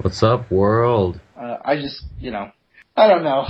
[0.00, 1.20] What's up, world?
[1.36, 2.52] Uh, I just, you know,
[2.96, 3.48] I don't know.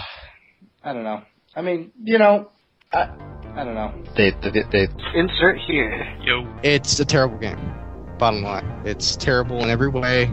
[0.83, 1.21] I don't know.
[1.55, 2.51] I mean, you know,
[2.91, 3.11] I,
[3.55, 3.93] I don't know.
[4.17, 4.89] Dave, Dave, Dave.
[5.15, 6.17] Insert here.
[6.23, 6.49] Yo.
[6.63, 7.58] It's a terrible game.
[8.19, 10.32] Bottom line, it's terrible in every way.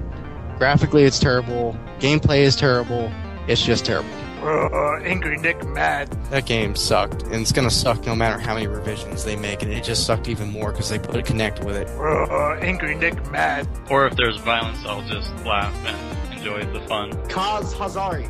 [0.58, 1.78] Graphically, it's terrible.
[2.00, 3.12] Gameplay is terrible.
[3.50, 4.10] It's just terrible.
[4.46, 6.10] Uh, Angry Nick mad.
[6.30, 9.72] That game sucked, and it's gonna suck no matter how many revisions they make, and
[9.72, 11.88] it just sucked even more because they put a Kinect with it.
[11.90, 13.68] Uh, Angry Nick mad.
[13.90, 17.12] Or if there's violence, I'll just laugh and enjoy the fun.
[17.28, 18.30] Kaz Hazari.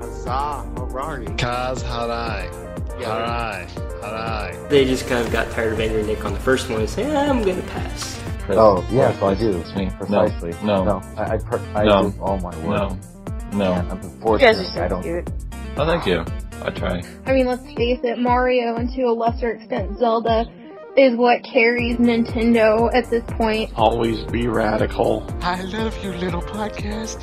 [0.00, 1.26] Hazah Harari.
[1.26, 2.50] Kaz Harai.
[3.02, 3.68] Harai.
[4.00, 4.68] Harai.
[4.70, 7.02] They just kind of got tired of Angry Nick on the first one and say,
[7.04, 8.18] eh, I'm gonna pass.
[8.48, 9.58] Oh, yeah, so I do.
[9.58, 9.90] It's me.
[9.98, 10.52] Precisely.
[10.64, 10.82] No.
[10.84, 11.02] No.
[11.16, 12.10] I, I, per- I No.
[12.10, 12.64] do all my work.
[12.66, 12.98] No.
[13.52, 13.72] No.
[13.74, 15.02] And You guys unfortunately, are so I don't.
[15.02, 15.30] cute.
[15.80, 16.22] Oh, thank you.
[16.60, 17.02] I try.
[17.24, 20.44] I mean, let's face it, Mario and to a lesser extent Zelda
[20.94, 23.72] is what carries Nintendo at this point.
[23.76, 25.26] Always be radical.
[25.40, 27.18] I love you, little podcast.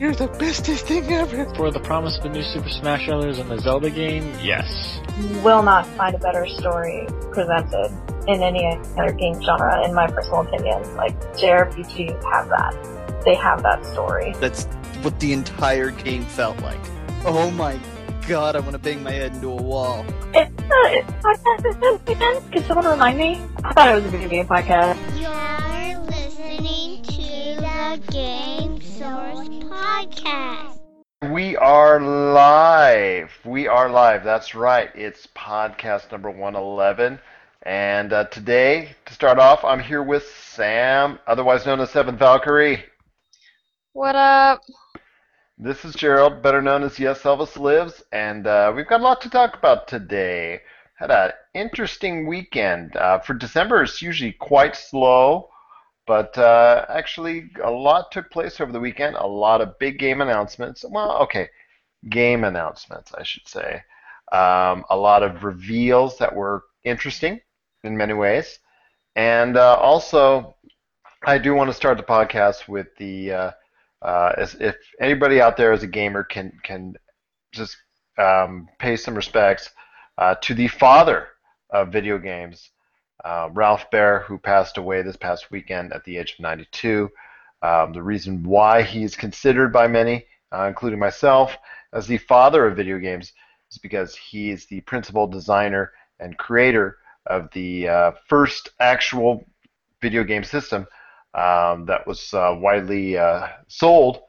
[0.00, 1.54] You're the bestest thing ever.
[1.54, 3.38] For the promise of the new Super Smash Bros.
[3.38, 4.98] and the Zelda game, yes.
[5.20, 8.66] You will not find a better story presented in any
[8.98, 10.96] other game genre, in my personal opinion.
[10.96, 13.22] Like, JRPGs have that.
[13.24, 14.34] They have that story.
[14.40, 14.64] That's
[15.02, 16.80] what the entire game felt like.
[17.24, 17.78] Oh my
[18.30, 20.06] god, I want to bang my head into a wall.
[20.32, 22.50] It's a it's a podcast again?
[22.52, 23.44] Can someone remind me?
[23.64, 24.96] I thought it was a video game podcast.
[25.18, 30.78] You're listening to the Game Source Podcast.
[31.32, 33.32] We are live.
[33.44, 34.22] We are live.
[34.22, 34.90] That's right.
[34.94, 37.18] It's podcast number 111.
[37.62, 42.84] And uh, today, to start off, I'm here with Sam, otherwise known as Seven Valkyrie.
[43.92, 44.60] What up?
[45.62, 49.20] This is Gerald, better known as Yes Elvis Lives, and uh, we've got a lot
[49.20, 50.62] to talk about today.
[50.98, 52.96] Had an interesting weekend.
[52.96, 55.50] Uh, for December, it's usually quite slow,
[56.06, 59.16] but uh, actually, a lot took place over the weekend.
[59.16, 60.82] A lot of big game announcements.
[60.88, 61.50] Well, okay,
[62.08, 63.82] game announcements, I should say.
[64.32, 67.38] Um, a lot of reveals that were interesting
[67.84, 68.60] in many ways.
[69.14, 70.56] And uh, also,
[71.26, 73.52] I do want to start the podcast with the
[74.02, 76.94] uh, if anybody out there as a gamer can can
[77.52, 77.76] just
[78.18, 79.70] um, pay some respects
[80.18, 81.28] uh, to the father
[81.70, 82.70] of video games,
[83.24, 87.10] uh, Ralph Baer, who passed away this past weekend at the age of 92.
[87.62, 91.56] Um, the reason why he is considered by many, uh, including myself,
[91.92, 93.32] as the father of video games
[93.70, 99.44] is because he is the principal designer and creator of the uh, first actual
[100.00, 100.86] video game system
[101.34, 104.20] um, that was uh, widely uh, sold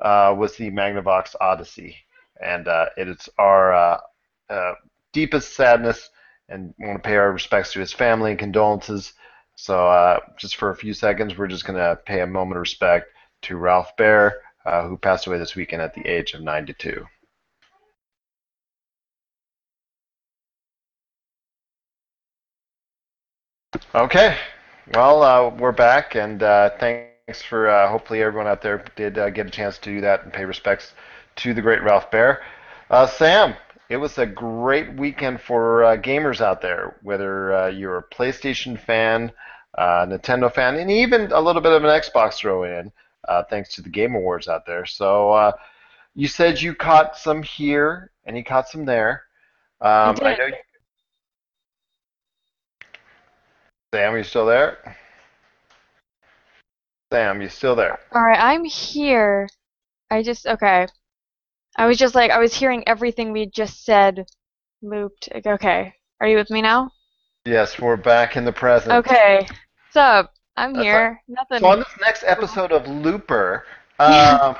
[0.00, 1.96] uh, was the Magnavox Odyssey,
[2.42, 4.00] and uh, it is our
[4.48, 4.74] uh,
[5.12, 6.08] deepest sadness,
[6.48, 9.12] and want to pay our respects to his family and condolences.
[9.56, 13.08] So, just for a few seconds, we're just going to pay a moment of respect
[13.42, 17.04] to Ralph Baer, who passed away this weekend at the age of 92.
[23.94, 24.36] Okay,
[24.94, 29.30] well, uh, we're back, and uh, thanks for uh, hopefully everyone out there did uh,
[29.30, 30.94] get a chance to do that and pay respects
[31.36, 32.42] to the great Ralph Baer.
[32.90, 33.54] Uh, Sam,
[33.88, 38.78] it was a great weekend for uh, gamers out there, whether uh, you're a PlayStation
[38.78, 39.30] fan,
[39.78, 42.90] uh, Nintendo fan, and even a little bit of an Xbox throw in,
[43.28, 44.86] uh, thanks to the Game Awards out there.
[44.86, 45.52] So uh,
[46.14, 49.22] you said you caught some here and you caught some there.
[49.80, 50.38] Um, I did.
[50.38, 50.46] know.
[50.46, 50.52] You...
[53.92, 54.96] Sam, are you still there?
[57.12, 57.98] Sam, you still there?
[58.14, 59.48] Alright, I'm here.
[60.12, 60.86] I just, okay.
[61.76, 64.26] I was just like, I was hearing everything we just said
[64.80, 65.28] looped.
[65.34, 65.92] Like, Okay.
[66.20, 66.90] Are you with me now?
[67.44, 68.92] Yes, we're back in the present.
[68.92, 69.38] Okay.
[69.40, 70.34] What's up?
[70.56, 71.20] I'm That's here.
[71.26, 71.58] Nothing.
[71.60, 73.64] So on this next episode of Looper,
[73.98, 74.54] um,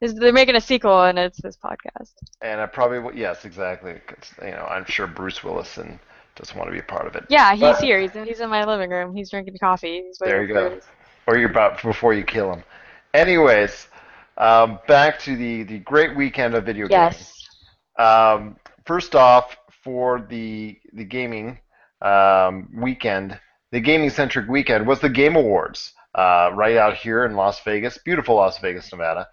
[0.00, 2.12] They're making a sequel and it's this podcast.
[2.42, 3.98] and I probably yes, exactly.
[4.42, 5.98] you know, I'm sure Bruce Willison
[6.36, 7.24] doesn't want to be a part of it.
[7.28, 8.00] Yeah, he's But- here.
[8.00, 9.14] He's, he's in my living room.
[9.14, 10.02] He's drinking coffee.
[10.06, 10.70] He's There you go.
[10.70, 10.84] his-
[11.26, 12.64] Or you're about before you kill him.
[13.14, 13.88] Anyways,
[14.36, 16.90] um, back to the the great weekend of video games.
[16.92, 17.48] Yes.
[17.98, 21.58] Um, first off, for the the gaming
[22.02, 23.38] um, weekend,
[23.70, 27.98] the gaming centric weekend was the Game Awards uh, right out here in Las Vegas,
[28.04, 29.28] beautiful Las Vegas, Nevada.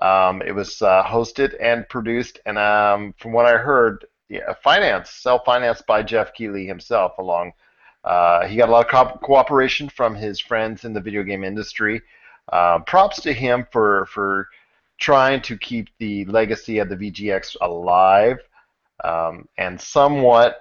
[0.00, 5.10] Um, it was uh, hosted and produced, and um, from what I heard, yeah, finance,
[5.10, 7.18] self-financed by Geoff Keighley himself.
[7.18, 7.52] Along,
[8.04, 11.44] uh, he got a lot of co- cooperation from his friends in the video game
[11.44, 12.02] industry.
[12.52, 14.48] Uh, props to him for for
[14.98, 18.38] trying to keep the legacy of the VGX alive
[19.04, 20.56] um, and somewhat,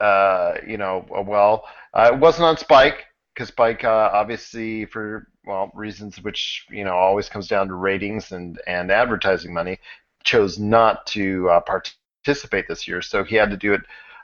[0.00, 1.64] uh, you know, uh, well,
[1.94, 6.94] uh, it wasn't on Spike because Spike, uh, obviously, for well reasons which you know
[6.94, 9.78] always comes down to ratings and and advertising money,
[10.24, 13.02] chose not to uh, participate this year.
[13.02, 13.80] So he had to do it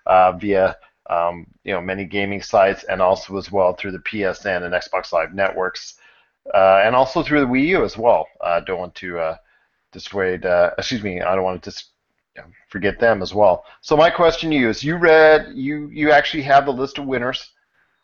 [0.06, 0.76] uh, via
[1.10, 5.12] um, you know many gaming sites and also as well through the PSN and Xbox
[5.12, 5.94] Live networks,
[6.54, 8.26] uh, and also through the Wii U as well.
[8.40, 9.36] I don't want to uh,
[9.92, 10.46] dissuade.
[10.46, 11.20] Uh, excuse me.
[11.20, 11.90] I don't want to dis-
[12.36, 13.64] you know, forget them as well.
[13.82, 17.06] So my question to you is: You read you you actually have the list of
[17.06, 17.50] winners.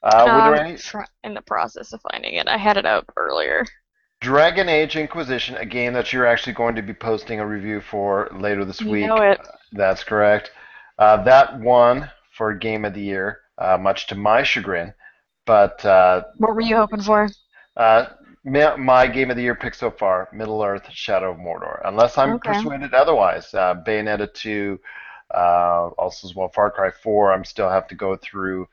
[0.02, 2.46] Uh, were there Um, any try- in the process of finding it.
[2.48, 3.64] I had it up earlier.
[4.20, 8.28] Dragon Age Inquisition, a game that you're actually going to be posting a review for
[8.32, 9.06] later this You week.
[9.06, 9.40] know it.
[9.72, 10.50] That's correct.
[10.98, 14.92] Uh, that won for Game of the Year, uh, much to my chagrin.
[15.46, 17.28] But uh, What were you hoping for?
[17.76, 18.06] uh,
[18.44, 21.80] my, Game of the Year pick so far, Middle Earth: Shadow of Mordor.
[21.84, 22.52] Unless I'm Okay.
[22.52, 24.80] persuaded otherwise, uh, Bayonetta 2,
[25.34, 27.32] uh, also as well Far Cry 4.
[27.32, 28.66] I'm still have to go through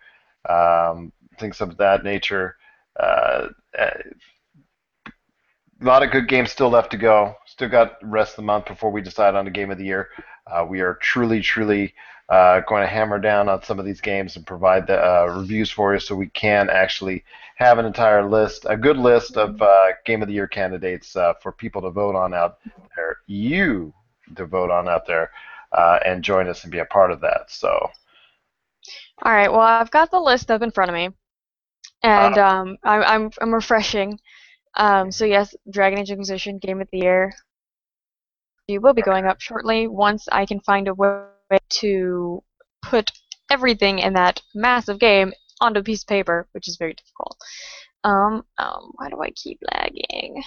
[0.49, 2.55] um, things of that nature.
[2.99, 3.89] Uh, uh,
[5.81, 7.35] a lot of good games still left to go.
[7.45, 9.85] Still got the rest of the month before we decide on the game of the
[9.85, 10.09] year.
[10.47, 11.93] Uh, we are truly, truly
[12.29, 15.69] uh, going to hammer down on some of these games and provide the uh, reviews
[15.69, 17.23] for you so we can actually
[17.55, 21.33] have an entire list, a good list of uh, game of the year candidates uh,
[21.41, 22.57] for people to vote on out
[22.95, 23.17] there.
[23.27, 23.93] You
[24.35, 25.31] to vote on out there
[25.71, 27.49] uh, and join us and be a part of that.
[27.49, 27.69] So.
[29.23, 29.51] All right.
[29.51, 31.09] Well, I've got the list up in front of me,
[32.03, 34.19] and um, I'm I'm I'm refreshing.
[34.77, 37.33] Um, so yes, Dragon Age Inquisition Game of the Year.
[38.67, 41.27] You will be going up shortly once I can find a way
[41.69, 42.43] to
[42.81, 43.11] put
[43.49, 47.37] everything in that massive game onto a piece of paper, which is very difficult.
[48.03, 50.43] Um, um, why do I keep lagging?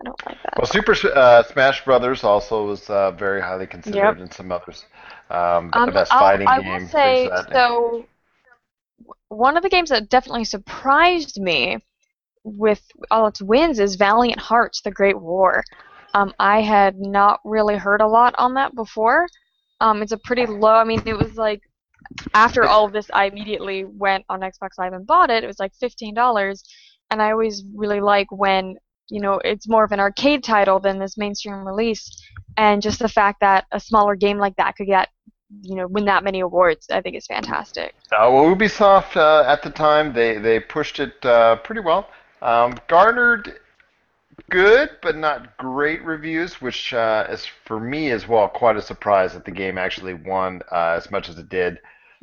[0.00, 0.54] I don't like that.
[0.56, 4.18] Well, Super uh, Smash Brothers also was uh, very highly considered, Yep.
[4.18, 4.84] and some others.
[5.30, 6.82] Um, Um, the best I'll- fighting I game.
[6.82, 8.06] will say things of that so.
[9.28, 11.78] One of the games that definitely surprised me
[12.44, 15.62] with all its wins is Valiant Hearts: The Great War.
[16.14, 19.26] Um, I had not really heard a lot on that before.
[19.80, 20.74] Um, it's a pretty low.
[20.74, 21.62] I mean, it was like
[22.34, 25.44] after all of this, I immediately went on Xbox Live and bought it.
[25.44, 26.62] It was like fifteen dollars,
[27.10, 28.76] and I always really like when
[29.08, 32.08] you know it's more of an arcade title than this mainstream release,
[32.56, 35.08] and just the fact that a smaller game like that could get
[35.62, 37.94] you know win that many awards, I think is fantastic.
[38.12, 42.08] Uh, well, Ubisoft uh, at the time they they pushed it uh, pretty well.
[42.42, 43.60] Um, garnered
[44.50, 49.34] good but not great reviews, which uh, is for me as well quite a surprise
[49.34, 51.78] that the game actually won uh, as much as it did.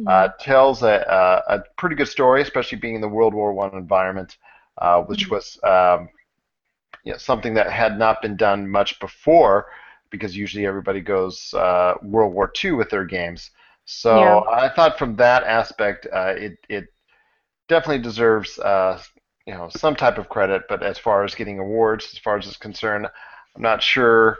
[0.07, 3.75] Uh, tells a, a, a pretty good story, especially being in the World War One
[3.75, 4.37] environment,
[4.79, 6.09] uh, which was um,
[7.03, 9.67] you know, something that had not been done much before,
[10.11, 13.51] because usually everybody goes uh, World War II with their games.
[13.85, 14.41] So Yeah.
[14.51, 16.85] I thought from that aspect, uh, it it
[17.67, 19.01] definitely deserves uh,
[19.49, 20.63] you know some type of credit.
[20.69, 23.07] But as far as getting awards, as far as it's concerned,
[23.55, 24.37] I'm not sure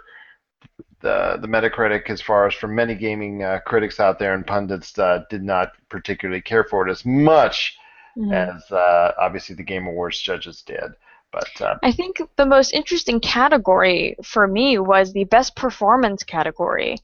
[1.02, 4.98] the the Metacritic, as far as from many gaming uh, critics out there and pundits,
[5.00, 7.76] uh, did not particularly care for it as much
[8.18, 8.34] Mhm.
[8.34, 10.90] as uh, obviously the Game Awards judges did.
[11.32, 16.98] But uh, I think the most interesting category for me was the best performance category.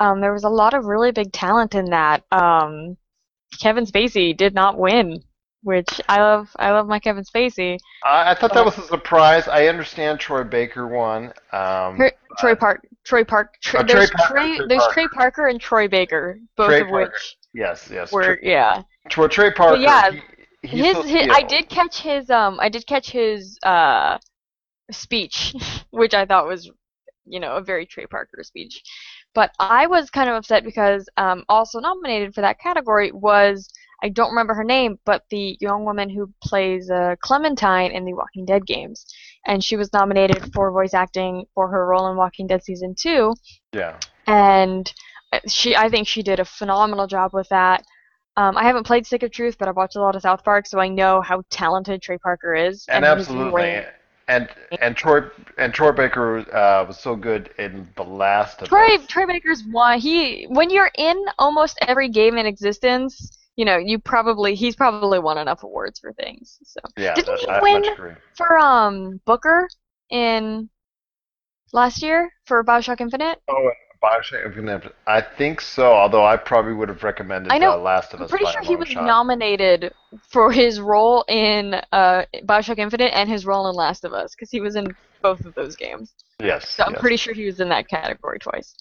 [0.00, 2.24] Um, there was a lot of really big talent in that.
[2.32, 2.96] Um,
[3.60, 5.22] Kevin Spacey did not win,
[5.64, 6.48] which I love.
[6.56, 7.78] I love my Kevin Spacey.
[8.04, 9.48] I, I thought that was a surprise.
[9.48, 11.32] I understand Troy Baker won.
[11.52, 13.54] Um, Her, Troy Park, Troy Park.
[13.60, 14.92] Tr- Oh, Trey there's Parker, Trey, Trey there's Parker.
[14.94, 17.10] Trey Parker and Troy Baker, both Trey of Parker.
[17.12, 18.12] which yes, yes.
[18.12, 18.82] were Trey, yeah.
[19.08, 19.74] Trey, Trey Parker.
[19.76, 20.10] But yeah,
[20.62, 24.18] he- he's his, his I did catch his um I did catch his uh
[24.90, 25.54] speech,
[25.90, 26.70] which I thought was
[27.26, 28.82] you know a very Trey Parker speech.
[29.34, 33.68] But I was kind of upset because um also nominated for that category was
[34.02, 38.12] I don't remember her name, but the young woman who plays uh, Clementine in the
[38.14, 39.06] Walking Dead games,
[39.46, 43.34] and she was nominated for voice acting for her role in Walking Dead season two
[43.72, 43.98] Yeah.
[44.26, 44.92] and
[45.32, 47.84] uh, she I think she did a phenomenal job with that.
[48.36, 50.66] Um, I haven't played Stick of Truth, but I've watched a lot of South Park,
[50.66, 52.84] so I know how talented Trey Parker is.
[52.88, 53.82] And he's absolutely,
[54.26, 54.48] and
[54.80, 55.22] and Troy
[55.56, 58.98] and Troy Baker uh, was so good in the last of Troy.
[59.06, 59.98] Troy Baker's one.
[60.00, 65.18] He when you're in almost every game in existence, you know you probably he's probably
[65.18, 66.58] won enough awards for things.
[66.64, 69.68] So Yeah, didn't he win for um Booker
[70.10, 70.68] in
[71.72, 73.40] last year for Bioshock Infinite?
[73.48, 73.70] Oh,
[74.02, 74.94] Bioshock Infinite.
[75.06, 75.92] I think so.
[75.92, 77.72] Although I probably would have recommended I know.
[77.72, 78.30] uh, Last of Us.
[78.30, 79.06] I'm pretty sure he was shot.
[79.06, 79.92] nominated
[80.30, 84.50] for his role in uh, Bioshock Infinite and his role in Last of Us because
[84.50, 86.12] he was in both of those games.
[86.40, 86.68] Yes.
[86.68, 87.00] So I'm yes.
[87.00, 88.74] pretty sure he was in that category twice.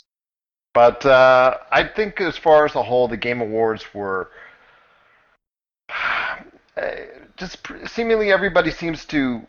[0.73, 4.29] But uh, I think, as far as a whole, the Game Awards were uh,
[7.37, 9.41] just pr- seemingly everybody seems to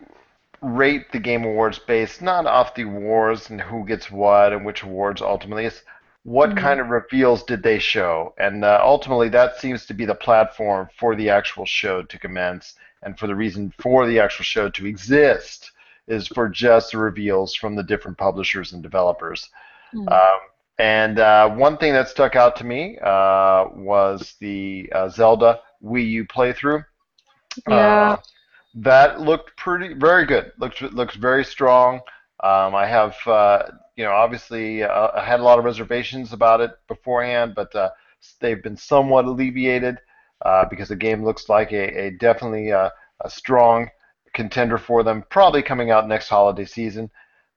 [0.60, 4.82] rate the Game Awards based not off the awards and who gets what and which
[4.82, 5.66] awards ultimately.
[5.66, 5.82] It's
[6.22, 6.56] what Mhm.
[6.56, 10.88] kind of reveals did they show, and uh, ultimately that seems to be the platform
[10.98, 14.86] for the actual show to commence, and for the reason for the actual show to
[14.86, 15.70] exist
[16.06, 19.50] is for just the reveals from the different publishers and developers.
[19.92, 20.08] Hmm.
[20.08, 20.40] Um,
[20.78, 26.08] and uh, one thing that stuck out to me uh, was the uh, Zelda Wii
[26.10, 26.84] U playthrough.
[27.68, 27.74] Yeah.
[27.74, 28.16] Uh,
[28.76, 30.52] that looked pretty, very good.
[30.58, 32.00] Looks looks very strong.
[32.42, 33.62] Um, I have, uh,
[33.96, 37.90] you know, obviously uh, I had a lot of reservations about it beforehand, but uh,
[38.40, 39.98] they've been somewhat alleviated
[40.44, 43.88] uh, because the game looks like a, a definitely uh, a strong
[44.34, 45.24] contender for them.
[45.30, 47.10] Probably coming out next holiday season.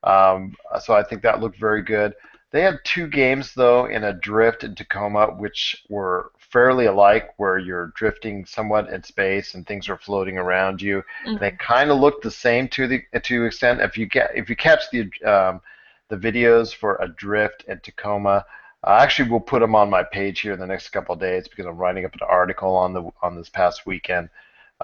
[0.04, 2.14] Um, so I think that looked very good.
[2.52, 7.88] They had two games though in Adrift in Tacoma, which were fairly alike, where you're
[7.96, 11.04] drifting somewhat in space and things are floating around you.
[11.26, 11.40] Mhm.
[11.40, 13.82] They kind of look the same to the to extent.
[13.82, 15.62] If you get if you catch the um,
[16.10, 18.46] the videos for Adrift and Tacoma,
[18.84, 21.48] I actually will put them on my page here in the next couple of days
[21.48, 24.30] because I'm writing up an article on the on this past weekend.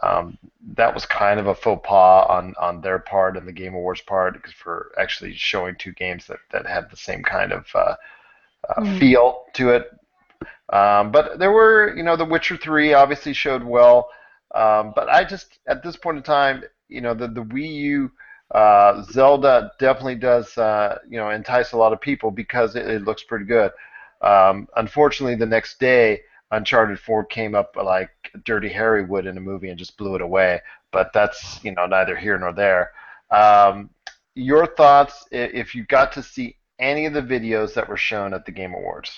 [0.02, 0.38] Um,
[0.76, 4.02] that was kind of a faux pas on, on their part and the Game Awards
[4.02, 7.96] part because for actually showing two games that, that had the same kind of uh,
[8.70, 8.98] uh, Mhm.
[8.98, 9.92] feel to it.
[10.72, 14.10] Um, but there were, you know, The Witcher 3 obviously showed well.
[14.56, 18.12] Um, but I just, at this point in time, you know, the, the Wii U
[18.52, 23.04] uh, Zelda definitely does, uh, you know, entice a lot of people because it, it
[23.04, 23.72] looks pretty good.
[24.22, 28.12] Um, unfortunately, the next day, Uncharted 4 came up like
[28.46, 30.62] Dirty Harry would in a movie and just blew it away.
[30.92, 32.92] But that's, you know, neither here nor there.
[33.32, 33.90] Um,
[34.36, 38.46] your thoughts if you got to see any of the videos that were shown at
[38.46, 39.12] the Game Awards?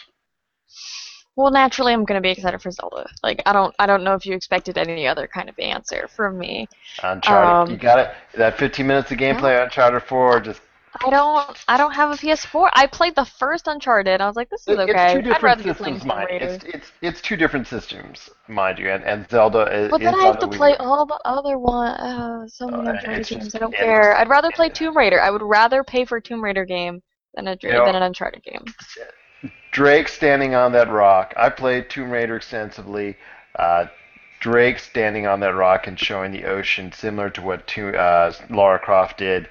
[1.36, 3.10] Well, naturally, I'm gonna be excited for Zelda.
[3.24, 6.38] Like, I don't, I don't know if you expected any other kind of answer from
[6.38, 6.68] me.
[7.04, 8.12] Uncharted, Um, you got it.
[8.36, 10.62] That 15 minutes of gameplay, on Uncharted 4, just
[11.04, 12.70] I don't, I don't have a PS4.
[12.72, 14.22] I played the first Uncharted.
[14.22, 14.92] I was like, this is okay.
[14.92, 16.28] It's two I'd different be playing systems, mind.
[16.32, 19.92] It's, it's it's two different systems, mind you, and, and Zelda is.
[19.92, 21.90] But then is I have to the Wii play all the other one.
[22.00, 23.44] Uh, so many Uh, Uncharted games.
[23.44, 24.16] just- I don't care.
[24.16, 25.20] I'd rather play Tomb Raider.
[25.22, 27.02] I would rather pay for a Tomb Raider game
[27.34, 28.64] than a You know- than an Uncharted game.
[29.72, 31.34] Drake standing on that rock.
[31.38, 33.18] I played Tomb Raider extensively.
[33.58, 33.88] Uh,
[34.40, 38.80] Drake standing on that rock and showing the ocean, similar to what to, uh, Lara
[38.80, 39.50] Croft did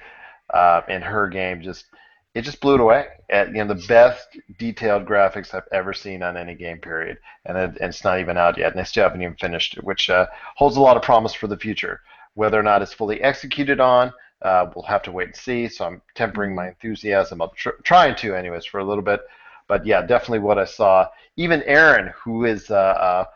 [0.53, 1.85] uh, in her game, just
[2.33, 3.07] it just blew it away.
[3.29, 6.79] And, you know, the best detailed graphics I've ever seen on any game.
[6.79, 7.17] Period.
[7.45, 9.83] And, it, and it's not even out yet, and they still haven't even finished it,
[9.83, 12.01] which uh, holds a lot of promise for the future.
[12.33, 14.11] Whether or not it's fully executed on,
[14.41, 15.69] uh, we'll have to wait and see.
[15.69, 17.41] So I'm tempering my enthusiasm.
[17.41, 19.21] I'm tr- trying to, anyways, for a little bit.
[19.67, 21.07] But yeah, definitely what I saw.
[21.37, 23.27] Even Aaron, who is uh,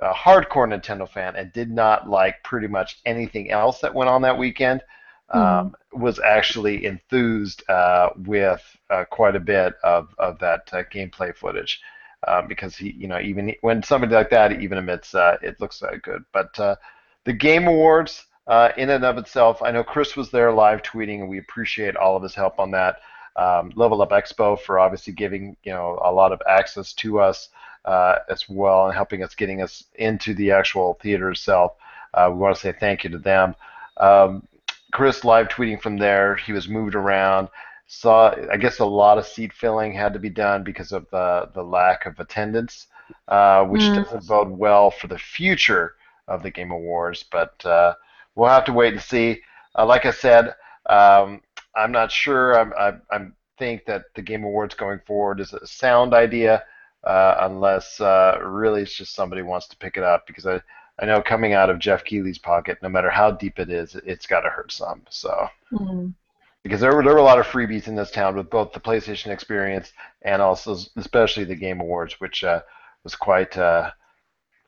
[0.00, 4.10] a, a hardcore Nintendo fan and did not like pretty much anything else that went
[4.10, 4.82] on that weekend,
[5.30, 11.34] um, was actually enthused uh, with uh, quite a bit of, of that uh, gameplay
[11.34, 11.80] footage.
[12.26, 15.78] Uh, because he, you know, even when somebody like that even admits uh, it looks
[15.78, 16.24] that good.
[16.32, 16.76] But uh,
[17.24, 21.20] the Game Awards, uh, in and of itself, I know Chris was there live tweeting,
[21.20, 22.96] and we appreciate all of his help on that.
[23.36, 27.48] Um, Level Up Expo for obviously giving you know a lot of access to us
[27.84, 31.72] uh, as well and helping us getting us into the actual theater itself.
[32.14, 33.54] Uh, we want to say thank you to them.
[33.98, 34.46] Um,
[34.92, 36.36] Chris live tweeting from there.
[36.36, 37.48] He was moved around.
[37.88, 41.50] Saw, I guess, a lot of seat filling had to be done because of the
[41.54, 42.86] the lack of attendance,
[43.28, 43.94] uh, which Mm.
[43.94, 45.94] doesn't bode well for the future
[46.26, 47.22] of the Game Awards.
[47.22, 47.94] But uh,
[48.34, 49.42] we'll have to wait and see.
[49.76, 50.54] Uh, like I said,
[50.86, 51.42] um,
[51.76, 52.58] I'm not sure.
[52.58, 53.28] I'm, I, I
[53.58, 56.64] think that the Game Awards going forward is a sound idea,
[57.04, 60.26] uh, unless uh, really it's just somebody wants to pick it up.
[60.26, 60.60] Because I,
[61.00, 64.26] I know coming out of Geoff Keighley's pocket, no matter how deep it is, it's
[64.26, 65.02] got to hurt some.
[65.10, 66.14] So Mhm.
[66.62, 68.80] because there were there were a lot of freebies in this town with both the
[68.80, 69.92] PlayStation Experience
[70.22, 72.62] and also especially the Game Awards, which uh,
[73.04, 73.90] was quite, uh,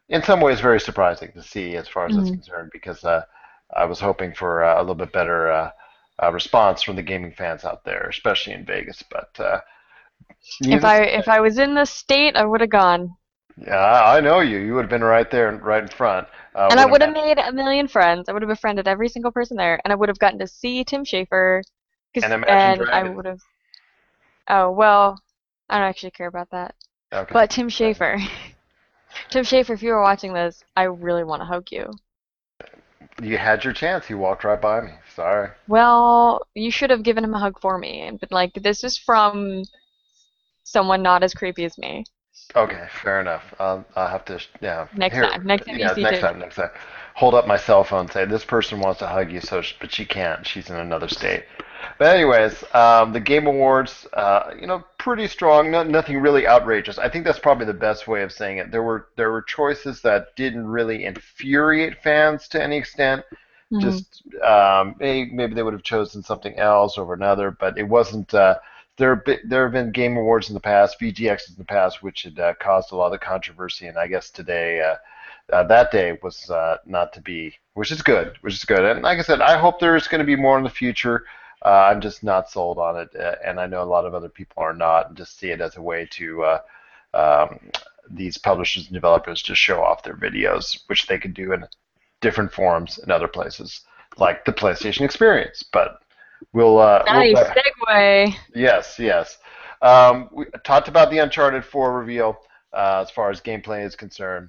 [0.09, 2.33] in some ways, very surprising to see as far as that's Mhm.
[2.33, 2.71] concerned.
[2.73, 3.25] Because uh,
[3.77, 5.51] I was hoping for uh, a little bit better
[6.23, 9.03] uh, response from the gaming fans out there, especially in Vegas.
[9.11, 9.61] But uh,
[10.61, 13.17] If I if I was in the state, I would have gone,
[13.57, 14.59] yeah, I know you.
[14.59, 16.29] You would have been right there, right in front.
[16.55, 18.29] Uh, and I would would've made a million friends.
[18.29, 20.85] I would have befriended every single person there, and I would have gotten to see
[20.85, 21.63] Tim Schafer.
[22.23, 23.41] And Imagine and I would have.
[24.49, 25.21] Oh well,
[25.69, 26.75] I don't actually care about that.
[27.13, 27.33] Okay.
[27.33, 28.19] But Tim Schafer,
[29.31, 31.93] Tim Schafer, if you were watching this, I really want to hug you.
[33.21, 34.09] You had your chance.
[34.09, 34.93] You walked right by me.
[35.15, 35.51] Sorry.
[35.67, 38.97] Well, you should have given him a hug for me, and been like, "This is
[38.97, 39.65] from
[40.63, 42.05] someone not as creepy as me."
[42.55, 43.43] Okay, fair enough.
[43.59, 44.87] I'll, I'll have to, yeah.
[44.95, 45.45] Next time.
[45.45, 46.29] Next time you yeah, see next Tim.
[46.29, 46.71] time, next time.
[47.15, 49.93] hold up my cell phone and say this person wants to hug you, so but
[49.93, 50.47] she can't.
[50.47, 51.45] She's in another state.
[51.99, 55.71] But anyways, um, the Game Awards, uh, you know, pretty strong.
[55.71, 56.99] No, nothing really outrageous.
[56.99, 58.71] I think that's probably the best way of saying it.
[58.71, 63.25] There were there were choices that didn't really infuriate fans to any extent.
[63.73, 63.81] Mhm.
[63.81, 68.33] Just um, maybe, maybe they would have chosen something else over another, but it wasn't.
[68.35, 68.59] Uh,
[68.97, 72.03] there, have been- there have been Game Awards in the past, VGX in the past,
[72.03, 74.97] which had uh, caused a lot of controversy, and I guess today, uh,
[75.55, 78.85] uh, that day was uh, not to be, which is good, which is good.
[78.85, 81.25] And like I said, I hope there's going to be more in the future.
[81.65, 84.29] Uh, I'm just not sold on it, uh, and I know a lot of other
[84.29, 86.61] people are not, and just see it as a way to uh,
[87.15, 87.59] um,
[88.11, 91.65] these publishers and developers to show off their videos, which they can do in
[92.21, 93.81] different forms in other places,
[94.19, 95.65] like the PlayStation Experience.
[95.73, 96.01] But
[96.53, 98.35] we'll, uh, Nice we'll segue.
[98.55, 99.39] Yes, yes.
[99.83, 102.39] Um, we talked about the Uncharted 4 reveal
[102.73, 104.49] uh, as far as gameplay is concerned.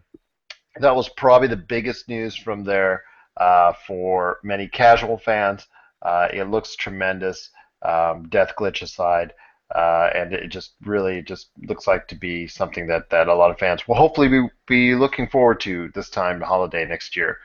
[0.79, 3.03] That was probably the biggest news from there
[3.37, 5.67] uh, for many casual fans.
[6.01, 7.49] Uh, it looks tremendous,
[7.81, 9.33] um, death glitch aside,
[9.75, 13.51] uh, and it just really just looks like to be something that, that a lot
[13.51, 17.37] of fans will hopefully be, be looking forward to this time holiday next year.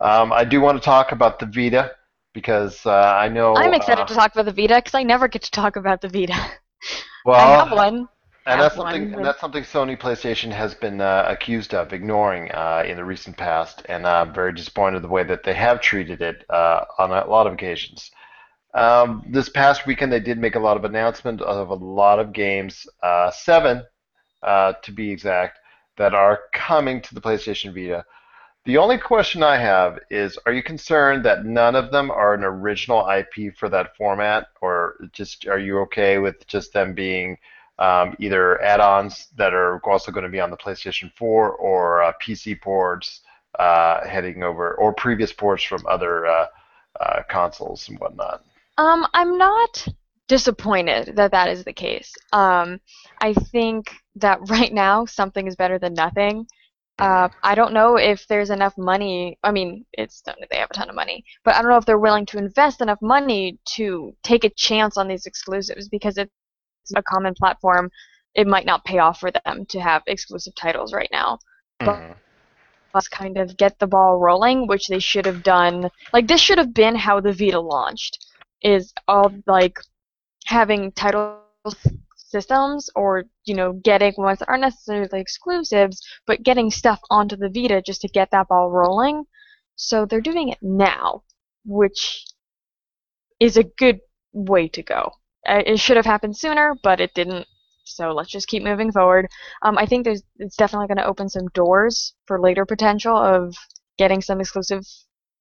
[0.00, 1.92] Um, I do want to talk about the Vita
[2.32, 5.28] because uh, I know I'm excited uh, to talk about the Vita because I never
[5.28, 6.34] get to talk about the Vita.
[7.24, 8.08] Well, I have one.
[8.46, 9.10] And that's something.
[9.10, 13.04] but- And that's something Sony PlayStation has been uh, accused of ignoring uh, in the
[13.04, 17.10] recent past, and I'm very disappointed the way that they have treated it uh, on
[17.10, 18.10] a lot of occasions.
[18.74, 22.32] Um, this past weekend, they did make a lot of announcements of a lot of
[22.32, 23.84] games, uh, seven
[24.42, 25.58] uh, to be exact,
[25.98, 28.04] that are coming to the PlayStation Vita.
[28.64, 32.44] The only question I have is, are you concerned that none of them are an
[32.44, 37.36] original IP for that format, or just are you okay with just them being
[37.78, 42.12] um, either add-ons that are also going to be on the PlayStation 4 or uh,
[42.22, 43.20] PC ports
[43.58, 46.46] uh, heading over, or previous ports from other uh,
[47.00, 48.44] uh, consoles and whatnot?
[48.78, 49.86] Um, I'm not
[50.28, 52.12] disappointed that that is the case.
[52.32, 52.80] Um,
[53.20, 56.46] I think that right now something is better than nothing.
[56.98, 59.38] Uh, I don't know if there's enough money.
[59.42, 61.98] I mean, it's they have a ton of money, but I don't know if they're
[61.98, 66.30] willing to invest enough money to take a chance on these exclusives because it's
[66.96, 67.90] a common platform.
[68.34, 71.38] It might not pay off for them to have exclusive titles right now.
[71.78, 72.12] But mm-hmm.
[72.94, 75.90] let's kind of get the ball rolling, which they should have done.
[76.12, 78.26] Like this should have been how the Vita launched.
[78.62, 79.76] Is all like
[80.46, 81.40] having title
[82.16, 87.50] systems or you know getting ones that aren't necessarily exclusives, but getting stuff onto the
[87.50, 89.24] Vita just to get that ball rolling.
[89.76, 91.22] So they're doing it now,
[91.64, 92.24] which
[93.40, 94.00] is a good
[94.32, 95.12] way to go.
[95.48, 97.46] Uh, It should have happened sooner, but it didn't.
[97.84, 99.28] So let's just keep moving forward.
[99.62, 103.56] Um, I think there's it's definitely going to open some doors for later potential of
[103.98, 104.84] getting some exclusive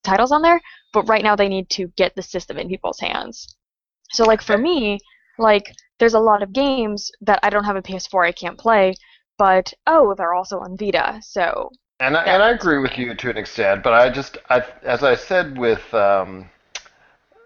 [0.03, 0.61] titles on there.
[0.93, 3.47] But right now they need to get the system in people's hands.
[4.11, 4.99] So like for me,
[5.37, 8.95] like there's a lot of games that I don't have a PS4 I can't play,
[9.37, 11.19] but oh they're also on Vita.
[11.23, 14.63] So And I, and I agree with you to an extent, but I just, I,
[14.83, 16.49] as I said with, um,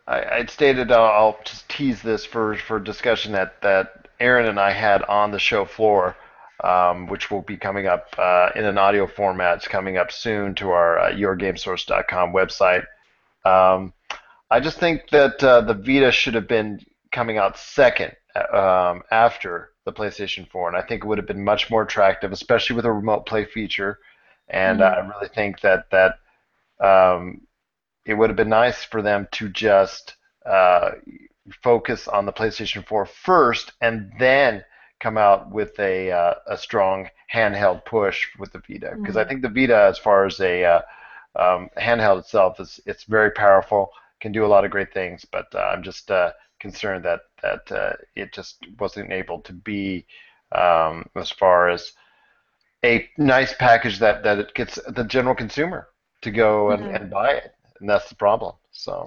[0.07, 4.59] I, I'd stated, uh, I'll just tease this for, for discussion that, that Aaron and
[4.59, 6.15] I had on the show floor,
[6.63, 9.57] um, which will be coming up uh, in an audio format.
[9.57, 12.85] It's coming up soon to our uh, yourgamesource.com website.
[13.45, 13.93] Um,
[14.49, 16.79] I just think that uh, the Vita should have been
[17.11, 18.13] coming out second
[18.53, 22.31] um, after the PlayStation 4, and I think it would have been much more attractive,
[22.31, 23.99] especially with a remote play feature.
[24.47, 26.19] And uh, I really think that that
[26.79, 27.41] um,
[28.05, 30.15] it would have been nice for them to just
[30.45, 30.91] uh,
[31.63, 34.63] focus on the PlayStation 4 first, and then
[34.99, 38.91] come out with a uh, a strong handheld push with the Vita.
[39.01, 39.25] Because I Mhm.
[39.25, 40.81] think the Vita, as far as a uh,
[41.35, 43.91] um, handheld itself, is it's very powerful,
[44.21, 45.25] can do a lot of great things.
[45.25, 50.05] But uh, I'm just uh, concerned that that uh, it just wasn't able to be
[50.51, 51.93] um, as far as
[52.85, 55.89] a nice package that, that it gets the general consumer
[56.21, 56.93] to go and, Mhm.
[56.93, 58.55] and buy it, and that's the problem.
[58.71, 59.05] So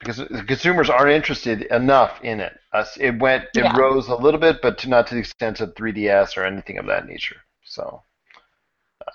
[0.00, 3.76] because the consumers aren't interested enough in it, Us- it went it Yeah.
[3.76, 6.86] rose a little bit, but to, not to the extent of 3DS or anything of
[6.86, 7.36] that nature.
[7.64, 8.02] So,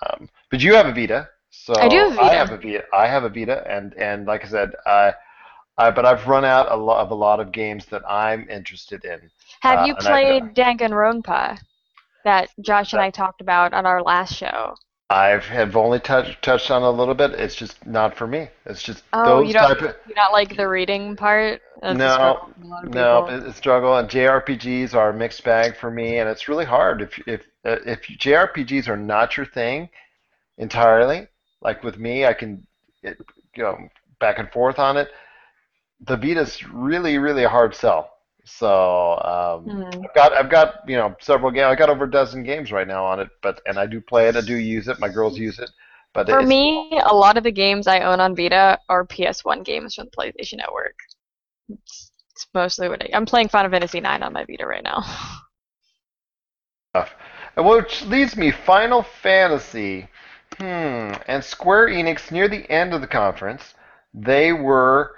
[0.02, 2.36] um, but you have a Vita, so I do have a I Vita.
[2.36, 2.84] have a Vita.
[2.92, 5.14] I have a Vita, and and like I said, I.
[5.76, 9.04] I, but I've run out a lot of a lot of games that I'm interested
[9.04, 9.30] in.
[9.62, 11.58] have Uh, you played Danganronpa
[12.24, 14.76] that Josh and I talked about on our last show?
[15.10, 17.32] I've have only touched touched on a little bit.
[17.32, 18.48] It's just not for me.
[18.64, 21.60] It's just Oh, those you don't type of you not like the reading part?
[21.82, 23.96] That's no, struggle for a lot of no, it's struggle.
[23.98, 27.76] And JRPGs are a mixed bag for me, and it's really hard if if uh,
[27.84, 29.90] if JRPGs are not your thing
[30.56, 31.28] entirely.
[31.60, 32.66] like with me, I can
[33.02, 33.18] it,
[33.56, 33.88] go
[34.20, 35.10] back and forth on it.
[36.00, 38.13] The Vita's really, really a hard sell.
[38.44, 40.04] So um, Hmm.
[40.04, 41.66] I've got I've got you know several games.
[41.66, 44.28] I got over a dozen games right now on it, but and I do play
[44.28, 44.36] it.
[44.36, 45.00] I do use it.
[45.00, 45.70] My girls use it.
[46.12, 49.94] But For me, a lot of the games I own on Vita are PS1 games
[49.96, 50.94] from the PlayStation Network.
[51.68, 55.02] It's, it's mostly what I, I'm playing Final Fantasy IX on my Vita right now.
[57.56, 60.08] which leads me, Final Fantasy.
[60.58, 61.14] Hmm.
[61.26, 63.74] And Square Enix, near the end of the conference,
[64.12, 65.16] they were.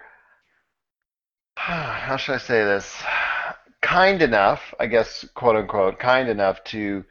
[1.57, 3.03] How should I say this?
[3.81, 7.05] Kind enough, I guess, quote unquote, kind enough to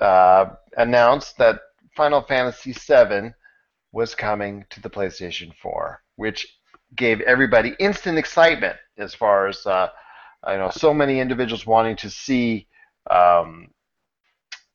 [0.00, 1.60] uh, announce that
[1.96, 3.32] Final Fantasy VII
[3.92, 6.58] was coming to the PlayStation 4, which
[6.94, 9.88] gave everybody instant excitement as far as uh,
[10.42, 12.66] I know so many individuals wanting to see
[13.10, 13.68] um,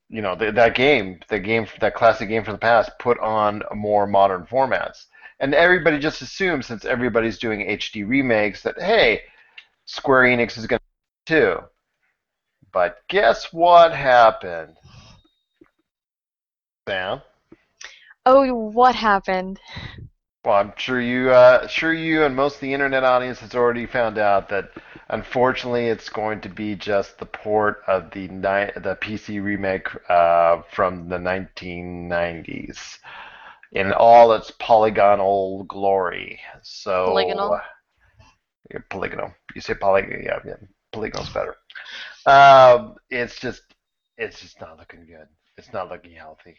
[0.09, 3.63] you know th- that game, the game, that classic game from the past, put on
[3.73, 5.05] more modern formats.
[5.43, 9.23] And everybody just assumes, since everybody's doing HD remakes, that hey,
[9.83, 11.59] Square Enix is going to too.
[12.71, 14.77] But guess what happened?
[16.87, 17.23] Sam.
[18.25, 19.59] Oh, what happened?
[20.45, 23.85] Well, I'm sure you, uh, sure you, and most of the internet audience has already
[23.85, 24.71] found out that,
[25.09, 30.61] unfortunately, it's going to be just the port of the ni- the PC remake uh,
[30.71, 32.99] from the 1990s
[33.73, 36.39] in all its polygonal glory.
[36.61, 37.59] So Polygonal?
[38.71, 39.33] Yeah, polygonal.
[39.55, 40.21] You say polygonal?
[40.23, 40.55] Yeah, yeah.
[40.91, 41.55] Polygonal's better.
[42.25, 43.61] Um, it's just,
[44.17, 45.27] it's just not looking good.
[45.57, 46.55] It's not looking healthy.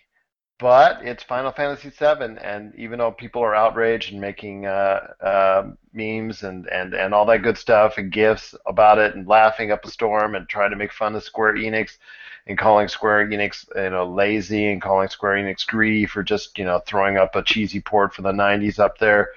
[0.64, 5.70] But it's Final Fantasy VII, and even though people are outraged and making uh, uh,
[5.92, 9.84] memes and, and, and all that good stuff and gifs about it and laughing up
[9.84, 11.98] a storm and trying to make fun of Square Enix
[12.46, 16.64] and calling Square Enix you know lazy and calling Square Enix greedy for just you
[16.64, 19.32] know throwing up a cheesy port from the 90s up there,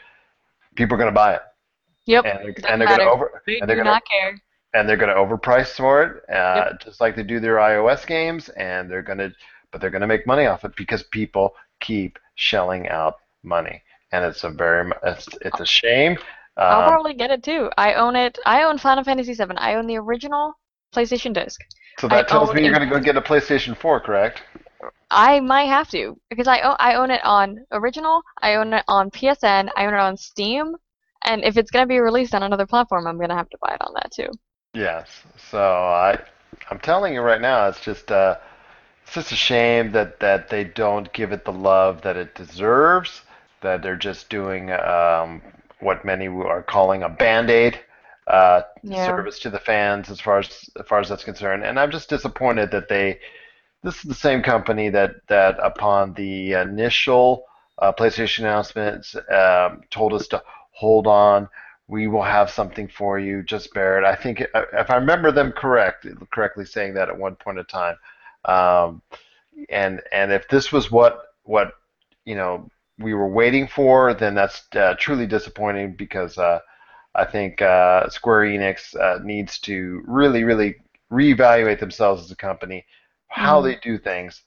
[0.75, 1.41] people are going to buy it.
[2.05, 2.23] Yep.
[2.23, 4.41] And they're, and they're going to over They and they're do to not care.
[4.73, 8.47] and they're going to overprice for it, uh, just like they do their iOS games,
[8.47, 9.33] and they're going to,
[9.71, 14.25] but they're going to make money off it because people keep shelling out money, and
[14.25, 16.17] it's a very, it's, it's a shame.
[16.69, 17.69] I'll Um, probably get it too.
[17.77, 18.37] I own it.
[18.45, 19.57] I own Final Fantasy VII.
[19.57, 20.53] I own the original
[20.93, 21.59] PlayStation disc.
[21.99, 24.41] so that I tells me you're going to go get a PlayStation 4, correct?
[25.11, 28.23] I might have to because I own I own it on original.
[28.41, 29.69] I own it on PSN.
[29.75, 30.75] I own it on Steam.
[31.25, 33.81] And if it's gonna be released on another platform, I'm gonna have to buy it
[33.81, 34.29] on that too.
[34.73, 35.09] Yes.
[35.49, 36.19] So I,
[36.69, 38.37] I'm telling you right now, it's just, uh,
[39.07, 43.21] it's just a shame that that they don't give it the love that it deserves.
[43.61, 45.41] That they're just doing um,
[45.79, 47.79] what many are calling a band-aid
[48.27, 49.05] uh, Yeah.
[49.05, 51.63] service to the fans, as far as as far as that's concerned.
[51.63, 53.19] And I'm just disappointed that they.
[53.83, 57.45] This is the same company that that upon the initial
[57.79, 61.47] uh, PlayStation announcements um, told us to hold on.
[61.87, 63.43] We will have something for you.
[63.43, 64.03] Just bear it.
[64.05, 67.65] I think uh, if I remember them correct, correctly saying that at one point in
[67.65, 67.95] time.
[68.47, 69.01] Um,
[69.69, 71.73] and and if this was what what
[72.25, 76.59] you know we were waiting for, then that's uh, truly disappointing because uh,
[77.15, 80.75] I think uh, Square Enix uh, needs to really really
[81.11, 82.85] reevaluate themselves as a company,
[83.27, 83.61] how Mhm.
[83.61, 84.43] they do things.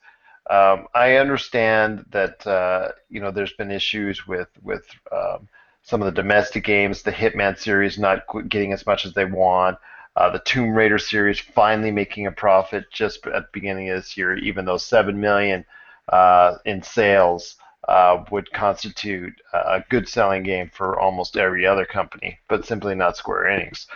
[0.49, 5.47] Um, I understand that uh, you know there's been issues with with um,
[5.83, 9.77] some of the domestic games, the Hitman series not getting as much as they want.
[10.15, 14.17] Uh, the Tomb Raider series finally making a profit just at the beginning of this
[14.17, 15.63] year, even though seven million
[16.09, 17.55] uh, in sales
[17.87, 23.17] uh, would constitute a good selling game for almost every other company, but simply not
[23.17, 23.87] Square Enix.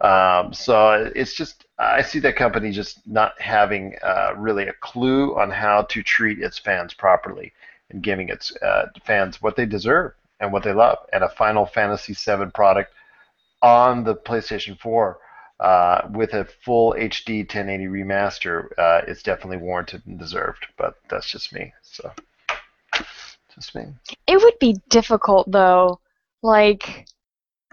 [0.00, 5.38] Um, so it's just I see that company just not having uh, really a clue
[5.38, 7.52] on how to treat its fans properly
[7.90, 10.98] and giving its uh, fans what they deserve and what they love.
[11.12, 12.92] And a Final Fantasy VII product
[13.62, 15.18] on the PlayStation 4
[15.60, 20.66] uh, with a full HD 1080 remaster uh, is definitely warranted and deserved.
[20.78, 21.72] But that's just me.
[21.82, 22.12] So
[23.54, 23.84] just me.
[24.26, 26.00] It would be difficult though.
[26.42, 27.06] Like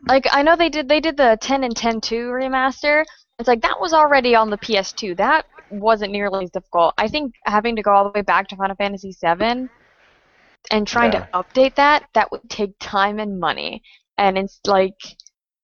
[0.08, 3.06] like I know they did they did the 10 and 10 2 remaster.
[3.40, 5.16] It's like that was already on the PS2.
[5.16, 6.94] That wasn't nearly as difficult.
[6.98, 9.70] I think having to go all the way back to Final Fantasy 7
[10.72, 11.22] and trying Yeah.
[11.22, 13.84] to update that that would take time and money.
[14.18, 14.98] And it's like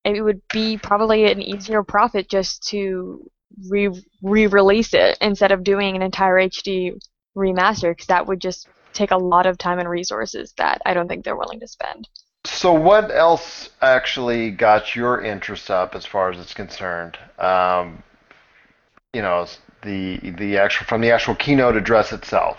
[0.06, 3.30] it would be probably an easier profit just to
[3.70, 3.90] re
[4.22, 6.92] re-release it instead of doing an entire HD
[7.38, 11.08] remaster because that would just take a lot of time and resources that I don't
[11.08, 12.08] think they're willing to spend.
[12.46, 17.18] So what else actually got your interest up as far as it's concerned?
[17.40, 18.04] Um,
[19.14, 19.48] you know,
[19.84, 22.58] the the actual from the actual keynote address itself.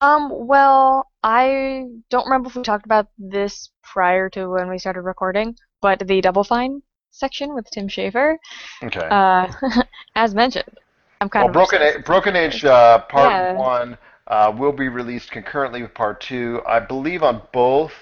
[0.00, 5.02] Um, well, I don't remember if we talked about this prior to when we started
[5.02, 8.36] recording, but the Double Fine section with Tim Schafer,
[8.82, 9.10] Okay.
[9.10, 9.48] uh,
[10.14, 10.78] as mentioned,
[11.20, 11.82] I'm kind well, of Broken.
[11.82, 13.52] Age, Broken Age uh, Part Yeah.
[13.52, 17.92] One uh, will be released concurrently with Part Two, I believe, on both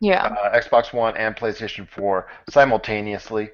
[0.00, 0.30] Yeah.
[0.30, 3.50] uh, Xbox One and PlayStation 4 simultaneously.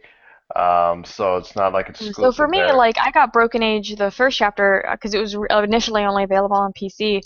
[0.56, 2.72] Um, so it's not like it's So for me, there.
[2.72, 6.56] like I got Broken Age the first chapter because it was re- initially only available
[6.56, 7.22] on PC,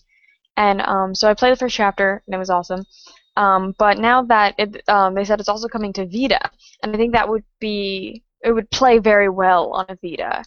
[0.56, 2.84] and um, so I played the first chapter and it was awesome.
[3.36, 6.40] Um, but now that it, um, they said it's also coming to Vita,
[6.82, 10.44] and I think that would be it would play very well on a Vita,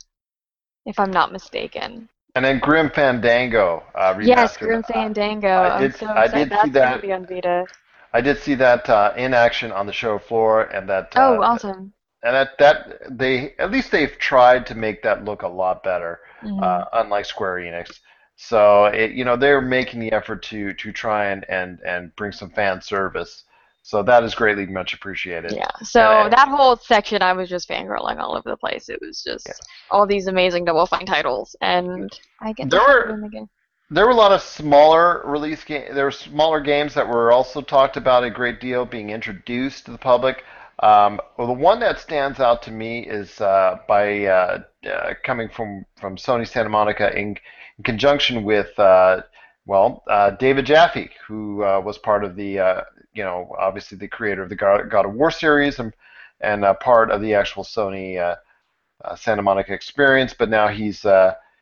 [0.86, 2.08] if I'm not mistaken.
[2.36, 4.28] and then Grim Fandango uh, remastered.
[4.28, 5.48] Yes, Grim Fandango.
[5.50, 7.02] I I'm did- so I did That's see that.
[7.02, 7.66] be on Vita.
[8.14, 11.42] I did see that uh, in action on the show floor, and that uh, oh,
[11.42, 11.94] awesome.
[12.24, 12.78] and that that
[13.18, 16.64] they at least they've tried to make that look a lot better, Mhm.
[16.64, 18.00] uh, unlike Square Enix.
[18.38, 22.32] So it you know they're making the effort to to try and and and bring
[22.32, 23.44] some fan service.
[23.82, 25.54] So that is greatly much appreciated.
[25.54, 25.72] Yeah.
[25.82, 28.90] So And- that whole section, I was just fangirling all over the place.
[28.90, 29.50] It was just
[29.90, 33.50] all these amazing Double Fine titles, and I get There were- them again.
[33.90, 35.96] There were a lot of smaller release game.
[35.96, 39.92] There were smaller games that were also talked about a great deal being introduced to
[39.92, 40.44] the public.
[40.80, 45.48] Um, well, the one that stands out to me is uh, by uh, uh, coming
[45.48, 47.38] from from Sony Santa Monica in,
[47.78, 49.22] in conjunction with uh,
[49.66, 52.82] well uh, David Jaffe, who uh, was part of the uh,
[53.14, 55.94] you know obviously the creator of the God of War series and
[56.42, 61.06] and part of the actual Sony uh, Santa Monica experience, but now he's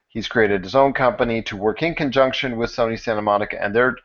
[0.07, 3.95] he's created his own company to work in conjunction with Sony Santa Monica, and their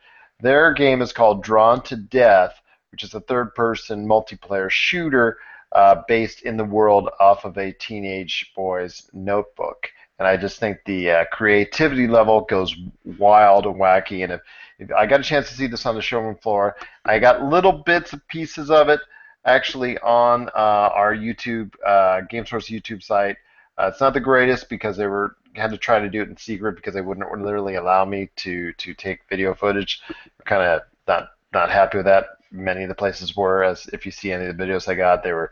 [0.41, 5.39] their game is called Drawn to Death, which is a third-person multiplayer shooter
[5.73, 9.89] uh, based in the world off of a teenage boy's notebook.
[10.21, 12.77] And I just think the uh, creativity level goes
[13.19, 14.23] wild and wacky.
[14.23, 14.43] And if,
[14.79, 17.73] if I got a chance to see this on the showroom floor, I got little
[17.73, 19.01] bits and pieces of it
[19.47, 23.39] actually on uh, our YouTube uh, GameSource YouTube site.
[23.79, 26.37] Uh, it's not the greatest because they were had to try to do it in
[26.37, 30.03] secret because they wouldn't literally allow me to to take video footage.
[30.45, 32.27] Kind of not not happy with that.
[32.53, 35.23] Many of the places were, as if you see any of the videos I got,
[35.23, 35.51] they were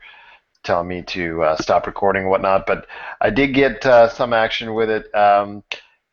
[0.64, 2.66] telling me to uh, stop recording and whatnot.
[2.66, 2.86] But
[3.20, 5.14] I did get uh, some action with it.
[5.14, 5.62] Um,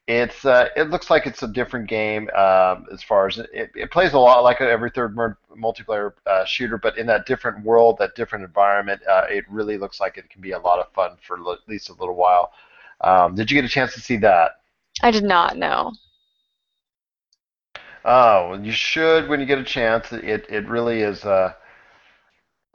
[0.07, 3.91] it's uh, it looks like it's a different game um, as far as it, it
[3.91, 8.15] plays a lot like every third multiplayer uh, shooter, but in that different world, that
[8.15, 11.39] different environment, uh, it really looks like it can be a lot of fun for
[11.39, 12.51] l- at least a little while.
[13.01, 14.61] Um, did you get a chance to see that?
[15.01, 15.93] I did not know.
[18.05, 20.11] Oh, well, you should when you get a chance.
[20.13, 21.25] It it really is.
[21.25, 21.53] Uh,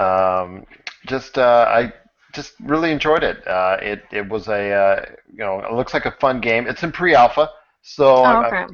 [0.01, 0.67] um,
[1.07, 1.93] just uh, I
[2.33, 3.47] just really enjoyed it.
[3.47, 6.67] Uh, it it was a uh, you know it looks like a fun game.
[6.67, 7.51] It's in pre-alpha,
[7.83, 8.67] so Oh, okay.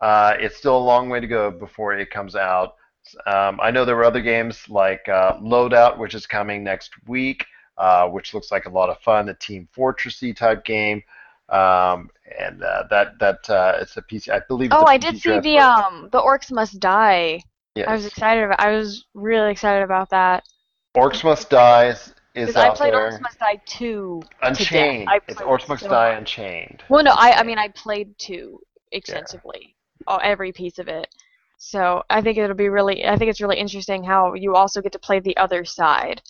[0.00, 2.74] uh, it's still a long way to go before it comes out.
[3.26, 7.44] Um, I know there were other games like uh, Loadout, which is coming next week,
[7.78, 9.26] uh, which looks like a lot of fun.
[9.26, 11.02] The Team Fortressy type game,
[11.48, 14.28] um, and uh, that that uh, it's a PC.
[14.30, 14.72] I believe.
[14.72, 17.40] It's Oh, a I PC did see the um the Orcs Must Die.
[17.86, 18.60] I was excited about.
[18.60, 20.44] I was really excited about that.
[20.98, 23.10] Orcs Must Die is, is Because I played there.
[23.10, 24.22] Orcs Must Die two.
[24.42, 25.08] Unchained.
[25.28, 26.18] It's Orcs Must so Die much.
[26.18, 26.82] Unchained.
[26.88, 28.60] Well, no, I I mean I played two
[28.92, 31.06] extensively, oh, every piece of it.
[31.58, 33.06] So I think it'll be really.
[33.06, 36.22] I think it's really interesting how you also get to play the other side.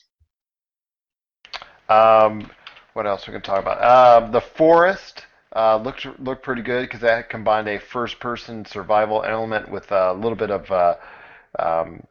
[1.88, 2.50] Um,
[2.92, 4.22] what else we can talk about?
[4.24, 9.70] Um, the Forest uh, looked looked pretty good because that combined a first-person survival element
[9.70, 10.94] with a little bit of uh,
[11.58, 12.02] um,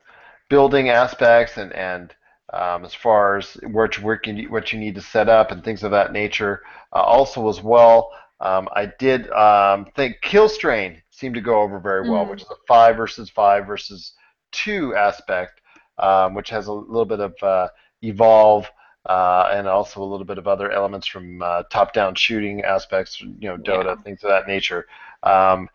[0.50, 2.14] building aspects and and
[2.54, 5.64] um, as far as what you, what you what you need to set up and
[5.64, 6.62] things of that nature.
[6.94, 11.80] Uh, also, as well, um, I did um, think Kill Strain seemed to go over
[11.80, 12.30] very well, Mm.
[12.30, 14.14] which is a five versus five versus
[14.52, 15.62] two aspect,
[15.98, 17.68] um, which has a little bit of uh,
[18.02, 18.70] evolve
[19.08, 23.48] uh, and also a little bit of other elements from uh, top-down shooting aspects, you
[23.48, 24.86] know, Dota, things of that nature.
[25.24, 25.70] Um,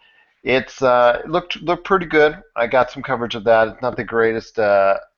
[0.45, 2.43] it's uh, it looked looked pretty good.
[2.57, 3.69] I got some coverage of that.
[3.69, 4.59] It's not the greatest.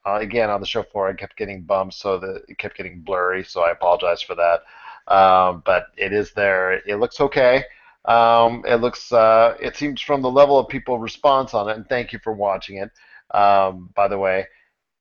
[0.07, 3.01] Uh, again, on the show floor, I kept getting bumped, so that it kept getting
[3.01, 3.45] blurry.
[3.45, 4.63] So I apologize for that.
[5.13, 6.75] Um, but it is there.
[6.87, 7.65] It looks okay.
[8.05, 9.13] Um, it looks.
[9.13, 12.33] Uh, it seems from the level of people response on it, and thank you for
[12.33, 12.91] watching it.
[13.37, 14.47] Um, by the way,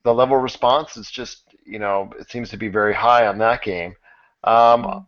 [0.03, 3.37] the level of response is just you know it seems to be very high on
[3.39, 3.95] that game.
[4.43, 5.05] Um,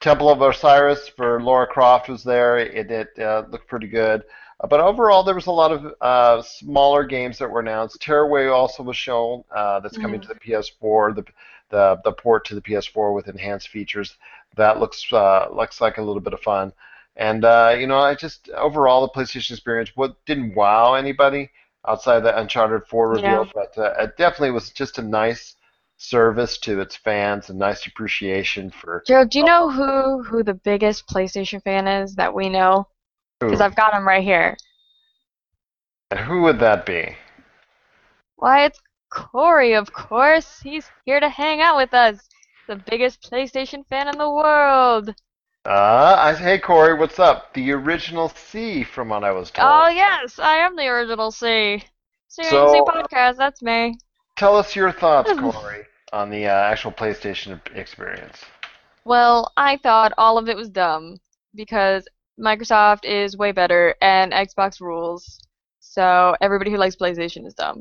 [0.00, 2.58] Temple of Osiris for Lara Croft was there.
[2.58, 4.22] It, it uh, looked pretty good.
[4.68, 8.00] But overall, there was a lot of uh, smaller games that were announced.
[8.00, 9.44] Tearaway also was shown.
[9.50, 10.22] Uh, that's coming Mhm.
[10.22, 11.12] to the PS4.
[11.14, 11.24] The,
[11.70, 14.16] the the port to the PS4 with enhanced features.
[14.56, 16.72] That looks uh, looks like a little bit of fun.
[17.16, 21.50] And uh, you know, I just overall the PlayStation experience, what didn't wow anybody
[21.88, 23.50] outside the Uncharted 4 reveal, Yeah.
[23.54, 25.56] but uh, it definitely was just a nice
[25.96, 30.54] service to its fans, a nice appreciation for Gerald, do you know who who the
[30.54, 32.86] biggest PlayStation fan is that we know?
[33.40, 33.60] Because.
[33.60, 34.56] I've got him right here.
[36.10, 37.16] And who would that be?
[38.36, 40.60] Why, it's Corey, of course.
[40.62, 42.28] He's here to hang out with us.
[42.68, 45.14] The biggest PlayStation fan in the world.
[45.66, 47.52] Uh, I hey Corey, what's up?
[47.52, 49.68] The original C from what I was told.
[49.70, 51.82] Oh yes, I am the original C.
[52.30, 53.36] CNC So- podcast.
[53.36, 53.98] That's me.
[54.36, 58.42] Tell us your thoughts, Corey, on the uh, actual PlayStation experience.
[59.04, 61.18] Well, I thought all of it was dumb
[61.54, 62.08] because
[62.40, 65.40] Microsoft is way better and Xbox rules.
[65.80, 67.80] So everybody who likes PlayStation is dumb.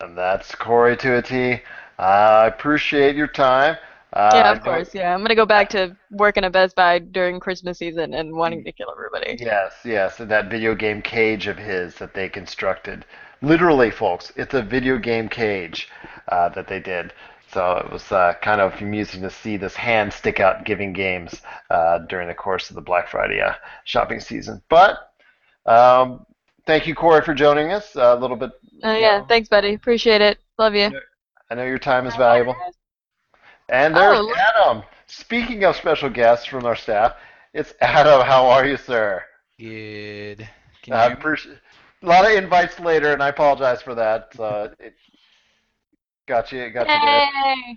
[0.00, 1.54] And that's Corey to a T.
[1.98, 3.76] Uh, I appreciate your time.
[4.12, 4.94] Uh, yeah, of course.
[4.94, 8.64] Yeah, I'm gonna go back to working at Best Buy during Christmas season and wanting
[8.64, 9.36] to kill everybody.
[9.38, 13.04] Yes, yes, and that video game cage of his that they constructed.
[13.42, 15.88] Literally, folks, it's a video game cage
[16.28, 17.12] uh, that they did.
[17.52, 21.40] So it was uh, kind of amusing to see this hand stick out giving games
[21.70, 24.62] uh, during the course of the Black Friday uh, shopping season.
[24.68, 24.98] But
[25.66, 26.26] um,
[26.66, 27.96] thank you, Corey, for joining us.
[27.96, 28.50] a little bit.
[28.84, 29.74] Uh, yeah, thanks, buddy.
[29.74, 30.38] Appreciate it.
[30.58, 30.90] Love you.
[31.50, 32.54] I know your time is valuable.
[33.70, 34.82] And there's Oh, Adam.
[35.06, 37.14] Speaking of special guests from our staff,
[37.54, 38.20] it's Adam.
[38.26, 39.22] How are you, sir?
[39.58, 40.46] Good.
[40.90, 41.58] I appreciate
[42.02, 44.28] a lot of invites later, and I apologize for that.
[44.38, 44.94] Uh, it
[46.28, 46.86] got you, got.
[46.86, 47.76] Hey.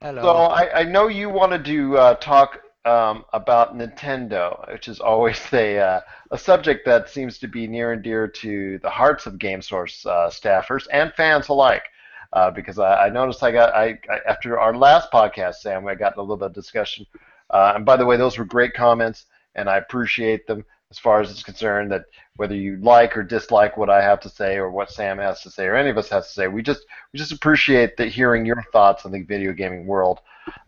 [0.00, 0.22] Hello.
[0.22, 5.40] So I, I know you wanted to uh, talk um, about Nintendo, which is always
[5.52, 9.34] a uh, a subject that seems to be near and dear to the hearts of
[9.34, 11.82] GameSource uh, staffers and fans alike.
[12.32, 15.96] Uh, because I, I noticed I got I, I after our last podcast, Sam, I
[15.96, 17.04] got a little bit of discussion.
[17.50, 21.20] Uh, and by the way, those were great comments, and I appreciate them as far
[21.20, 21.90] as it's concerned.
[21.92, 22.04] That
[22.36, 25.50] whether you like or dislike what I have to say, or what Sam has to
[25.50, 28.46] say, or any of us has to say, we just we just appreciate the hearing
[28.46, 30.20] your thoughts on the video gaming world.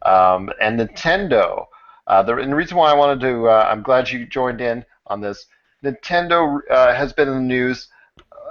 [0.02, 1.66] Um, and Nintendo,
[2.06, 4.84] uh, the, and the reason why I wanted to, uh, I'm glad you joined in
[5.06, 5.46] on this.
[5.82, 7.88] Nintendo uh, has been in the news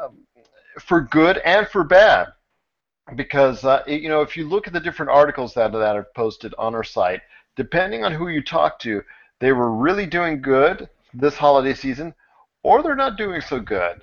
[0.01, 0.17] um,
[0.79, 2.29] for good and for bad
[3.15, 6.07] because uh, it- you know if you look at the different articles that that are
[6.15, 7.21] posted on our site,
[7.55, 9.03] depending on who you talk to,
[9.39, 12.13] they were really doing good this holiday season,
[12.63, 14.01] or they're not doing so good.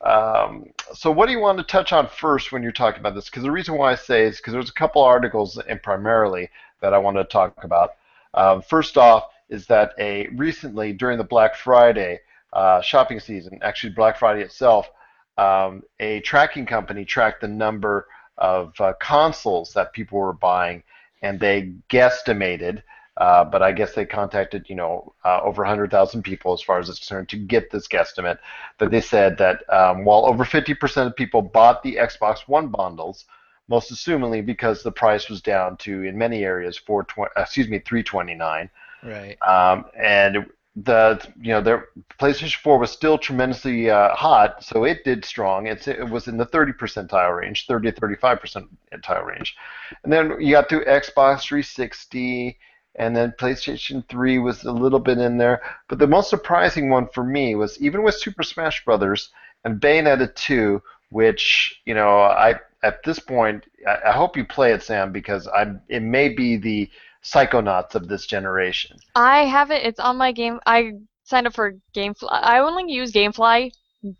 [0.00, 3.26] Um, so what do you want to touch on first when you're talking about this?
[3.26, 6.94] Because the reason why I say is because there's a couple articles, and primarily that
[6.94, 7.90] I want to talk about.
[8.34, 12.20] Um, first off, is that a recently during the Black Friday
[12.52, 14.88] uh, shopping season, actually Black Friday itself,
[15.36, 18.06] um, a tracking company tracked the number
[18.36, 20.82] of uh, consoles that people were buying,
[21.22, 22.82] and they guesstimated.
[23.18, 26.88] Uh, but I guess they contacted, you know, uh, over 100,000 people as far as
[26.88, 28.38] it's concerned to get this guesstimate.
[28.78, 33.24] That they said that um, while over 50% of people bought the Xbox One bundles,
[33.66, 38.70] most assumingly because the price was down to, in many areas, 420, excuse me, 329.
[39.02, 39.36] Right.
[39.42, 40.46] Um, and
[40.84, 41.88] the you know their
[42.20, 45.66] PlayStation 4 was still tremendously uh, hot, so it did strong.
[45.66, 49.56] It's, it was in the 30 percentile range, 30 to 35 percentile range.
[50.04, 52.56] And then you got to Xbox 360,
[52.98, 55.62] and then PlayStation 3 was a little bit in there.
[55.88, 59.30] But the most surprising one for me was even with Super Smash Brothers
[59.64, 64.72] and Bayonetta 2, which you know I at this point I, I hope you play
[64.72, 66.90] it, Sam, because I'm it may be the
[67.24, 68.96] Psychonauts of this generation.
[69.14, 69.84] I have it.
[69.86, 70.60] It's on my game.
[70.66, 70.92] I
[71.24, 72.28] signed up for GameFly.
[72.30, 73.72] I only use GameFly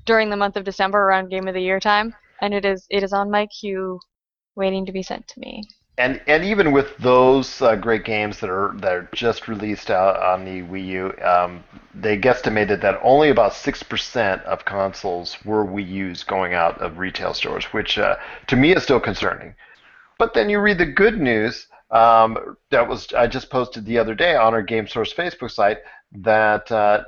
[0.05, 3.03] during the month of December around Game of the Year time, and it is it
[3.03, 3.99] is on my queue,
[4.55, 5.65] waiting to be sent to me.
[5.99, 10.17] And and even with those uh, great games that are that are just released out
[10.23, 15.67] on the Wii U, um, they guesstimated that only about six percent of consoles were
[15.67, 18.15] Wii U's going out of retail stores, which uh,
[18.47, 19.55] to me is still concerning.
[20.19, 24.15] But then you read the good news um, that was I just posted the other
[24.15, 25.79] day on our GameSource Facebook site
[26.13, 27.05] that uh,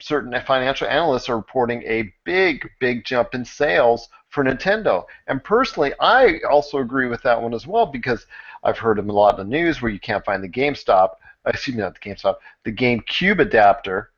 [0.00, 5.04] certain financial analysts are reporting a big, big jump in sales for Nintendo.
[5.26, 8.26] And personally, I also agree with that one as well because
[8.62, 11.10] I've heard a lot in the news where you can't find the GameStop,
[11.46, 14.10] excuse me, not the GameStop, the GameCube adapter.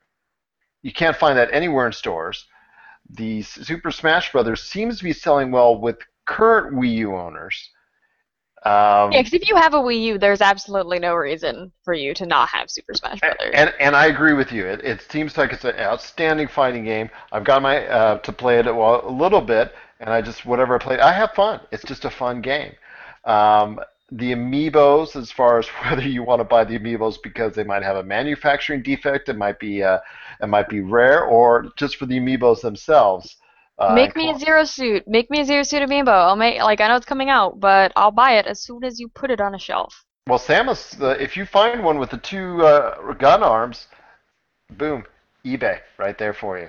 [0.82, 2.46] You can't find that anywhere in stores.
[3.10, 7.70] The Super Smash Brothers seems to be selling well with current Wii U owners.
[8.62, 12.12] Um, Yeah, because if you have a Wii U, there's absolutely no reason for you
[12.14, 13.52] to not have Super Smash Brothers.
[13.54, 14.66] And and I agree with you.
[14.66, 17.08] It, it seems like it's an outstanding fighting game.
[17.32, 20.78] I've got my uh, to play it a little bit, and I just whatever I
[20.78, 21.60] play, I have fun.
[21.72, 22.74] It's just a fun game.
[23.24, 23.80] Um,
[24.12, 27.82] the amiibos, as far as whether you want to buy the amiibos because they might
[27.82, 30.00] have a manufacturing defect, it might be uh,
[30.42, 33.36] it might be rare, or just for the amiibos themselves.
[33.80, 35.04] Uh, Make me a zero suit.
[35.08, 36.08] Make me a zero suit amiibo.
[36.08, 39.00] I'll make like I know it's coming out, but I'll buy it as soon as
[39.00, 40.04] you put it on a shelf.
[40.28, 43.88] Well, Samus, uh, if you find one with the two uh, gun arms,
[44.76, 45.04] boom,
[45.46, 46.68] eBay right there for you.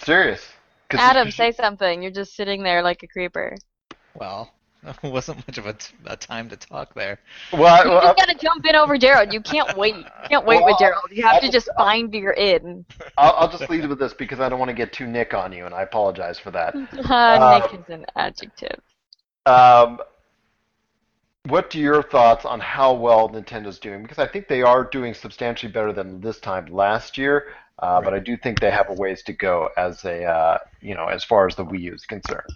[0.00, 0.46] Serious.
[0.92, 2.02] Adam, say something.
[2.02, 3.56] You're just sitting there like a creeper.
[4.14, 4.52] Well,
[5.02, 7.18] wasn't much of a, t- a time to talk there.
[7.52, 9.32] Well, I, You well, just gotta jump in over Gerald.
[9.32, 9.96] You can't wait.
[9.96, 11.04] You can't wait Well, with Gerald.
[11.10, 12.84] You have to I'll- just find your in.
[13.18, 15.52] I'll, I'll just lead with this because I don't want to get too Nick on
[15.52, 16.74] you, and I apologize for that.
[17.08, 18.80] Uh, Nick is an adjective.
[19.46, 20.00] Um,
[21.46, 24.02] what are your thoughts on how well Nintendo's doing?
[24.02, 27.48] Because I think they are doing substantially better than this time last year,
[27.78, 30.94] uh, but I do think they have a ways to go as a uh, you
[30.94, 32.52] know as far as the Wii U is concerned.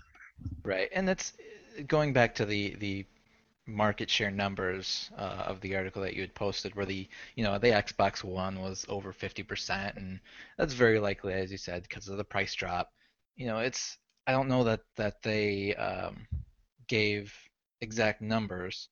[0.65, 1.35] Right, and that's
[1.87, 3.07] going back to the the
[3.67, 7.59] market share numbers uh, of the article that you had posted, where the you know
[7.59, 10.21] the Xbox One was over 50%, and
[10.59, 12.93] that's very likely, as you said, because of the price drop.
[13.37, 16.27] You know, it's I don't know that that they um,
[16.89, 17.35] gave
[17.81, 18.89] exact numbers,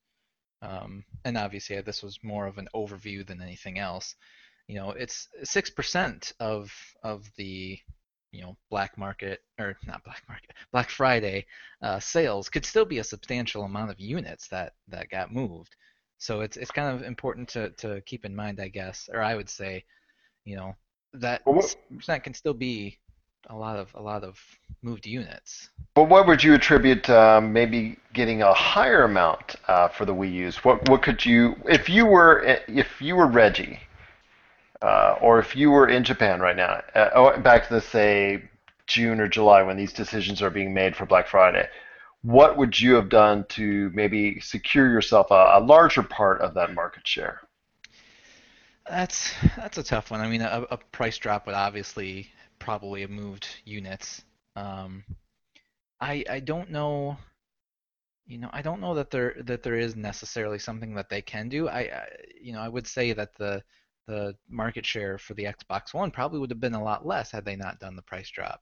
[0.63, 4.15] um, and obviously this was more of an overview than anything else.
[4.69, 6.73] You know, it's six percent of
[7.03, 7.79] of the
[8.33, 11.47] you know black market or not black market black friday
[11.83, 15.77] uh, sales could still be a substantial amount of units that that got moved
[16.19, 19.35] so it's it's kind of important to to keep in mind i guess or i
[19.35, 19.83] would say
[20.45, 20.75] you know
[21.15, 21.67] that Well,
[21.97, 22.99] percent can still be
[23.51, 24.39] a lot of a lot of
[24.83, 30.05] moved units But what would you attribute um, maybe getting a higher amount uh, for
[30.05, 30.57] the Wii U's?
[30.65, 33.81] What what could you if you were if you were Reggie,
[34.83, 38.43] uh, or if you were in Japan right now, uh, oh, back to say
[38.87, 41.69] June or July when these decisions are being made for Black Friday,
[42.23, 46.75] what would you have done to maybe secure yourself a, a larger part of that
[46.75, 47.41] market share?
[48.89, 50.21] That's that's a tough one.
[50.21, 54.25] I mean, a, a price drop would obviously probably have moved units.
[54.57, 55.05] Um,
[56.01, 57.19] I I don't know.
[58.27, 61.49] You know, I don't know that there that there is necessarily something that they can
[61.49, 61.69] do.
[61.69, 62.07] I, I
[62.41, 63.63] you know I would say that the
[64.09, 67.45] the market share for the Xbox One probably would have been a lot less had
[67.45, 68.61] they not done the price drop.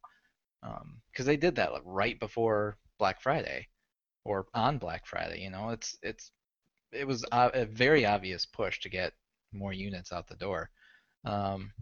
[1.13, 3.69] Because they did that like, right before Black Friday,
[4.25, 5.41] or on Black Friday.
[5.41, 6.33] You know, it's it's
[6.93, 9.13] it was a, a very obvious push to get
[9.53, 10.71] more units out the door.
[11.25, 11.73] Um,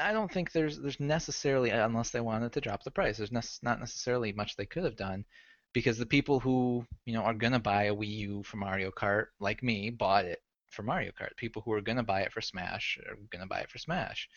[0.00, 3.16] I don't think there's there's necessarily unless they wanted to drop the price.
[3.16, 5.24] There's nec- not necessarily much they could have done
[5.72, 9.26] because the people who you know are gonna buy a Wii U for Mario Kart,
[9.40, 10.43] like me, bought it
[10.74, 11.36] for Mario Kart.
[11.36, 14.28] People who are gonna buy it for Smash are gonna buy it for Smash.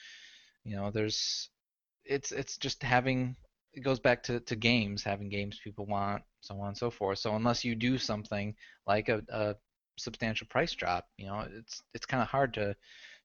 [0.63, 1.49] You know, there's
[2.05, 3.35] it's it's just having
[3.73, 7.19] it goes back to, to games, having games people want, so on and so forth.
[7.19, 8.55] So unless you do something
[8.87, 9.55] like a, a
[9.97, 12.75] substantial price drop, you know, it's it's kind of hard to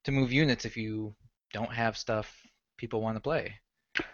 [0.04, 1.14] to move units if you
[1.52, 2.34] don't have stuff
[2.76, 3.54] people want to play.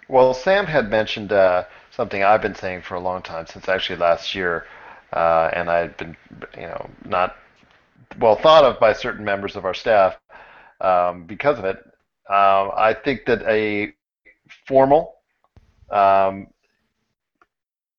[0.08, 3.98] Well, Sam had mentioned uh, something I've been saying for a long time, since actually
[3.98, 4.66] last year,
[5.12, 6.16] uh, and I've been,
[6.56, 7.36] you know, not
[8.18, 10.18] well thought of by certain members of our staff
[10.80, 11.76] um, because of it.
[12.28, 13.94] Um, I think that a
[14.66, 15.14] formal
[15.90, 16.48] um,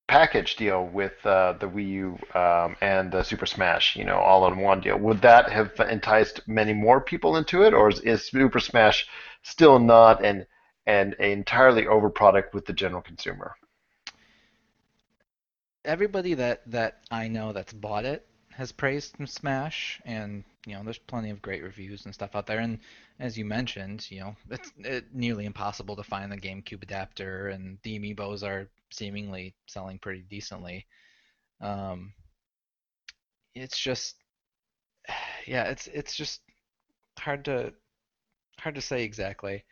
[0.07, 4.51] package deal with uh, the Wii U um, and the Super Smash, you know, all
[4.51, 8.26] in one deal, would that have enticed many more people into it, or is, is
[8.28, 9.07] Super Smash
[9.43, 10.45] still not an
[10.86, 13.55] an entirely over product with the general consumer?
[15.86, 18.29] Everybody that that I know that's bought it
[18.60, 22.60] has praised Smash, and you know, there's plenty of great reviews and stuff out there.
[22.60, 22.80] And
[23.18, 27.78] as you mentioned, you know, it's it, nearly impossible to find the GameCube adapter, and
[27.84, 30.86] the amiibos are seemingly selling pretty decently.
[31.62, 32.12] Um,
[33.55, 34.16] it's just,
[35.47, 36.41] yeah, it's it's just
[37.18, 37.72] hard to
[38.60, 39.64] hard to say exactly.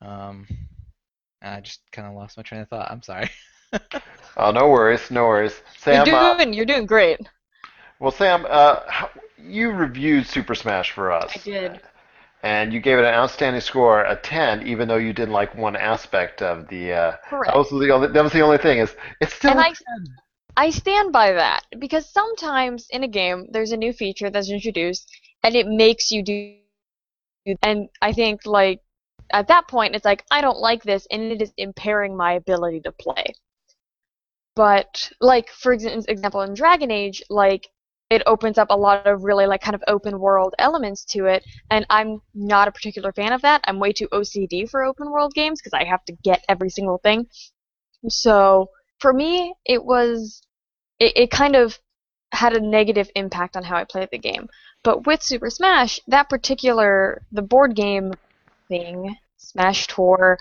[0.00, 0.46] Um,
[1.42, 2.90] I just kind of lost my train of thought.
[2.90, 3.30] I'm sorry.
[4.36, 5.62] Oh, no worries, no worries.
[5.76, 7.20] Sam, you're uh, you're doing great.
[8.00, 8.80] Well, Sam, uh,
[9.38, 11.32] you reviewed Super Smash for us.
[11.34, 11.80] I did.
[12.42, 15.76] And you gave it an outstanding score, a 10, even though you didn't like one
[15.76, 16.92] aspect of the.
[16.92, 17.52] Uh, Correct.
[17.52, 18.08] That was the only.
[18.08, 18.78] That was the only thing.
[18.78, 19.52] Is it's still.
[19.52, 19.74] And a I,
[20.56, 25.10] I stand by that because sometimes in a game there's a new feature that's introduced
[25.42, 26.56] and it makes you do.
[27.62, 28.80] And I think like
[29.32, 32.80] at that point it's like I don't like this and it is impairing my ability
[32.82, 33.34] to play.
[34.54, 37.68] But like for exa- example in Dragon Age, like
[38.10, 41.44] it opens up a lot of really like kind of open world elements to it
[41.70, 43.60] and i'm not a particular fan of that.
[43.64, 46.98] I'm way too ocd for open world games because i have to get every single
[46.98, 47.26] thing.
[48.08, 50.42] So for me it was
[50.98, 51.78] it, it kind of
[52.34, 54.48] had a negative impact on how I played the game.
[54.82, 58.12] But with Super Smash, that particular the board game
[58.68, 60.38] thing, Smash Tour,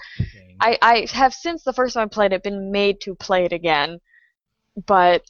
[0.59, 3.53] I, I have since the first time I played it been made to play it
[3.53, 3.99] again,
[4.87, 5.23] but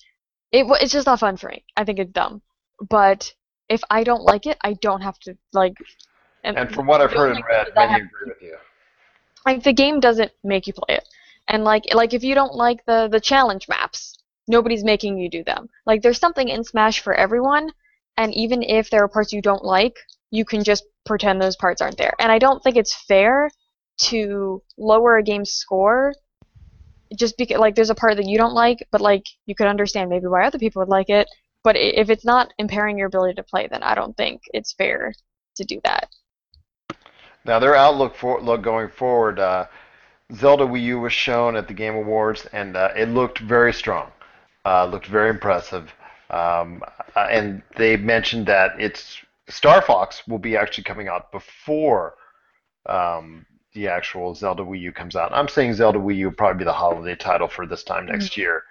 [0.54, 1.66] it it's just not fun for me.
[1.78, 2.44] I think it's dumb.
[2.90, 3.34] But
[3.70, 5.76] if I don't like it, I don't have to like.
[6.44, 8.58] And from what I've heard and read, I many agree with you.
[9.46, 11.08] like the game doesn't make you play it
[11.48, 15.44] and like like if you don't like the the challenge maps nobody's making you do
[15.44, 17.72] them like there's something in smash for everyone
[18.18, 19.96] and even if there are parts you don't like
[20.32, 23.50] you can just pretend those parts aren't there and i don't think it's fair
[23.98, 26.14] to lower a game's score
[27.16, 30.10] just because like there's a part that you don't like but like you could understand
[30.10, 31.28] maybe why other people would like it
[31.64, 35.14] but if it's not impairing your ability to play then i don't think it's fair
[35.56, 36.10] to do that
[37.46, 39.68] Now, their outlook for look going forward, uh,
[40.34, 44.12] Zelda Wii U was shown at the Game Awards, and uh, it looked very strong.
[44.66, 45.92] Uh, looked very impressive.
[46.30, 46.82] Um,
[47.16, 49.18] uh, and they mentioned that it's
[49.50, 52.16] Star Fox will be actually coming out before
[52.88, 55.32] um, the actual Zelda Wii U comes out.
[55.34, 58.38] I'm saying Zelda Wii U will probably be the holiday title for this time next
[58.38, 58.64] year.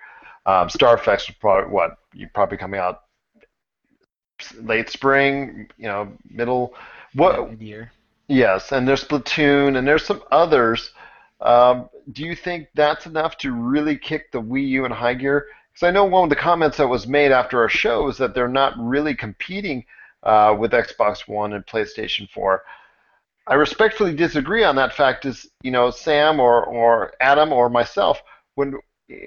[0.47, 3.03] Um, Star Fox will probably what you probably coming out
[4.61, 6.75] late spring, you know, middle.
[7.15, 7.93] What Mid-year.
[8.29, 10.91] Yes, and there's Splatoon, and there's some others.
[11.41, 15.47] Um, do you think that's enough to really kick the Wii U in high gear?
[15.73, 18.35] Because I know one of the comments that was made after our show is that
[18.35, 19.85] they're not really competing
[20.23, 22.63] uh, with Xbox One and PlayStation 4.
[23.47, 25.25] I respectfully disagree on that fact.
[25.25, 28.23] Is you know Sam or or Adam or myself
[28.55, 28.75] when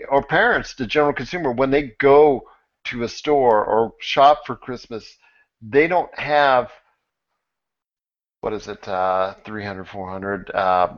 [0.10, 2.48] or parents, the general consumer, when they go
[2.86, 5.18] to a store or shop for Christmas,
[5.62, 6.72] they don't have
[8.42, 10.94] what is it, uh, 300, 400, uh,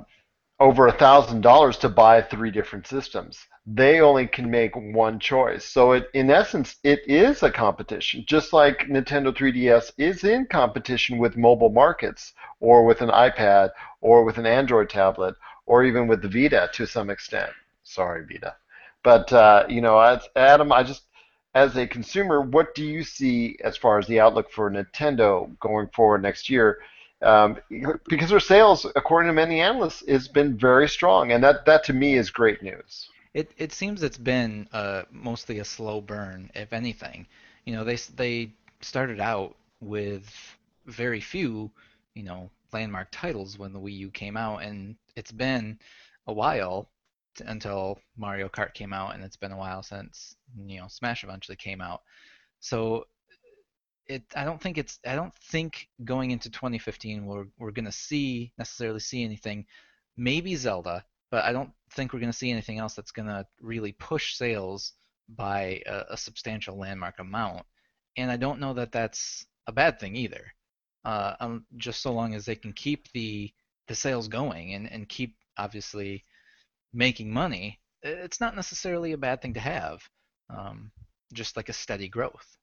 [0.59, 3.39] over a thousand dollars to buy three different systems.
[3.69, 5.65] They only can make one choice.
[5.65, 11.17] So it, in essence, it is a competition, just like Nintendo 3DS is in competition
[11.17, 16.21] with mobile markets, or with an iPad, or with an Android tablet, or even with
[16.21, 17.51] the Vita to some extent.
[17.83, 18.55] Sorry, Vita.
[19.03, 21.03] But uh, you know, as Adam, I just
[21.53, 25.89] as a consumer, what do you see as far as the outlook for Nintendo going
[25.89, 26.79] forward next year?
[27.21, 27.57] Um,
[28.07, 31.93] because their sales, according to many analysts, has been very strong, and that, that to
[31.93, 33.09] me is great news.
[33.33, 37.27] It it seems it's been uh, mostly a slow burn, if anything.
[37.65, 40.29] You know, they they started out with
[40.85, 41.71] very few,
[42.15, 45.79] you know, landmark titles when the Wii U came out, and it's been
[46.27, 46.89] a while
[47.35, 51.23] t- until Mario Kart came out, and it's been a while since you know Smash
[51.23, 52.01] eventually came out.
[52.59, 53.07] So
[54.07, 58.51] it I don't think it's I don't think going into 2015 we're we're gonna see
[58.57, 59.65] necessarily see anything.
[60.15, 64.35] Maybe Zelda, but I don't think we're gonna see anything else that's gonna really push
[64.35, 64.93] sales
[65.29, 67.65] by a, a substantial landmark amount.
[68.17, 70.53] And I don't know that that's a bad thing either.
[71.05, 73.51] Uh, um, just so long as they can keep the
[73.87, 76.25] the sales going and, and keep obviously
[76.93, 80.01] making money, it's not necessarily a bad thing to have.
[80.49, 80.91] Um,
[81.33, 82.57] just like a steady growth.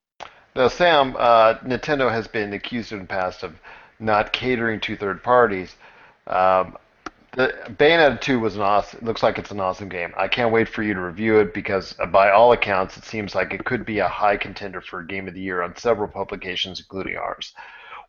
[0.57, 3.55] Now, Sam, uh, Nintendo has been accused in the past of
[3.99, 5.75] not catering to third parties.
[6.27, 6.77] Um,
[7.37, 9.01] the Bayonetta 2 was an awesome.
[9.03, 10.13] Looks like it's an awesome game.
[10.17, 13.35] I can't wait for you to review it because, uh, by all accounts, it seems
[13.35, 16.81] like it could be a high contender for Game of the Year on several publications,
[16.81, 17.53] including ours.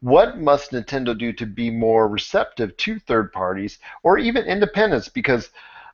[0.01, 5.09] What must Nintendo do to be more receptive to third parties or even independents?
[5.09, 5.49] Because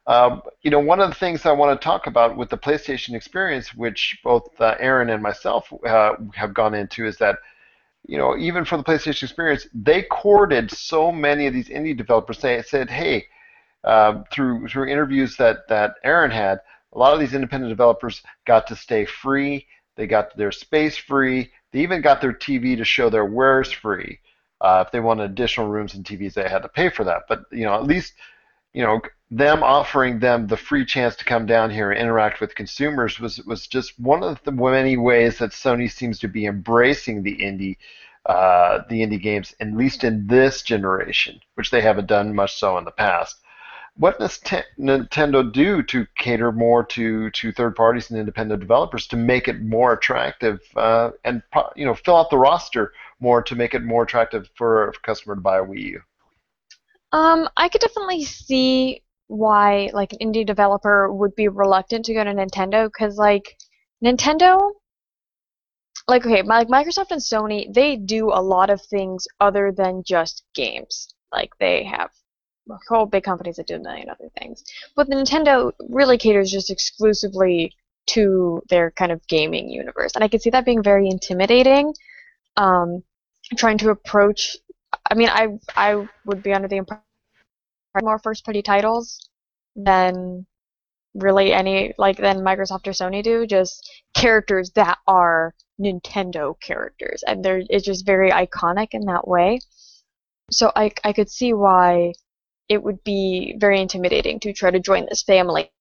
[0.07, 3.13] um, you know, one of the things I want to talk about with the PlayStation
[3.13, 7.37] experience, which both uh, Aaron and myself uh, have gone into, is that
[8.07, 12.39] you know, even for the PlayStation experience, they courted so many of these indie developers.
[12.39, 13.25] They said, hey,
[13.83, 16.59] uh, through through interviews that that Aaron had,
[16.93, 19.67] a lot of these independent developers got to stay free.
[19.95, 21.51] They got their space free.
[21.71, 24.19] They even got their TV to show their wares free.
[24.59, 27.23] Uh, if they wanted additional rooms and TVs, they had to pay for that.
[27.27, 28.13] But you know, at least
[28.73, 32.55] you know them offering them the free chance to come down here and interact with
[32.55, 37.23] consumers was was just one of the many ways that Sony seems to be embracing
[37.23, 37.77] the indie
[38.25, 42.77] uh, the indie games, at least in this generation, which they haven't done much so
[42.77, 43.37] in the past.
[43.97, 44.39] What does
[44.79, 49.61] Nintendo do to cater more to, to third parties and independent developers to make it
[49.61, 51.41] more attractive uh, and
[51.75, 55.35] you know fill out the roster more to make it more attractive for a customer
[55.35, 56.01] to buy a Wii U?
[57.11, 62.23] Um, I could definitely see why like an indie developer would be reluctant to go
[62.23, 63.57] to Nintendo because like
[64.03, 64.71] Nintendo,
[66.07, 70.43] like okay, like Microsoft and Sony, they do a lot of things other than just
[70.53, 71.13] games.
[71.31, 72.11] Like they have
[72.89, 74.63] whole big companies that do a million other things,
[74.95, 77.73] but the Nintendo really caters just exclusively
[78.07, 80.11] to their kind of gaming universe.
[80.15, 81.93] And I could see that being very intimidating.
[82.57, 83.03] Um,
[83.57, 84.57] trying to approach,
[85.09, 87.03] I mean, I I would be under the impression
[88.01, 89.29] more first party titles
[89.75, 90.45] than
[91.15, 93.45] really any like than Microsoft or Sony do.
[93.45, 99.59] Just characters that are Nintendo characters, and they're it's just very iconic in that way.
[100.51, 102.13] So I I could see why
[102.69, 105.71] it would be very intimidating to try to join this family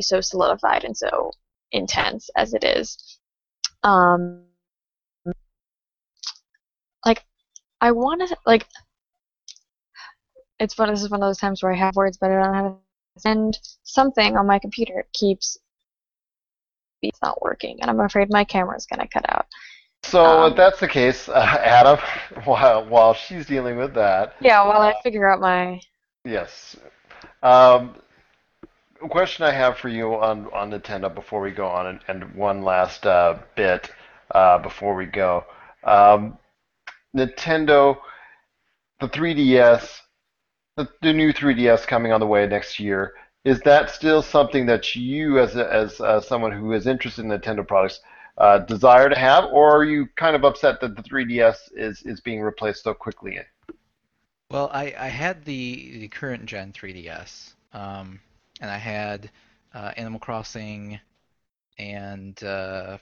[0.00, 1.32] so solidified and so
[1.72, 3.18] intense as it is.
[3.82, 4.44] Um,
[7.04, 7.24] like
[7.80, 8.66] I want to like
[10.58, 10.88] it's fun.
[10.90, 12.76] This is one of those times where I have words, but I don't have
[13.18, 15.04] send something on my computer.
[15.12, 15.58] Keeps
[17.02, 19.46] it's not working, and I'm afraid my camera's gonna cut out.
[20.02, 21.98] So Um, if that's the case, uh, Adam,
[22.44, 25.80] while while she's dealing with that, Yeah, while I figure out my
[26.24, 26.76] yes.
[27.42, 27.96] Um,
[29.02, 32.34] a question I have for you on on Nintendo before we go on, and, and
[32.34, 33.90] one last uh, bit
[34.30, 35.44] uh, before we go.
[35.84, 36.38] Um,
[37.16, 37.96] Nintendo,
[39.00, 40.00] the 3DS,
[40.76, 43.14] the, the new 3DS coming on the way next year.
[43.44, 47.30] Is that still something that you, as a, as uh, someone who is interested in
[47.30, 48.00] Nintendo products,
[48.38, 52.20] uh, desire to have, or are you kind of upset that the 3DS is is
[52.20, 53.38] being replaced so quickly?
[54.50, 58.20] Well, I, I had the the current gen 3DS, um,
[58.60, 59.30] and I had
[59.74, 61.00] uh, Animal Crossing
[61.78, 62.98] and uh,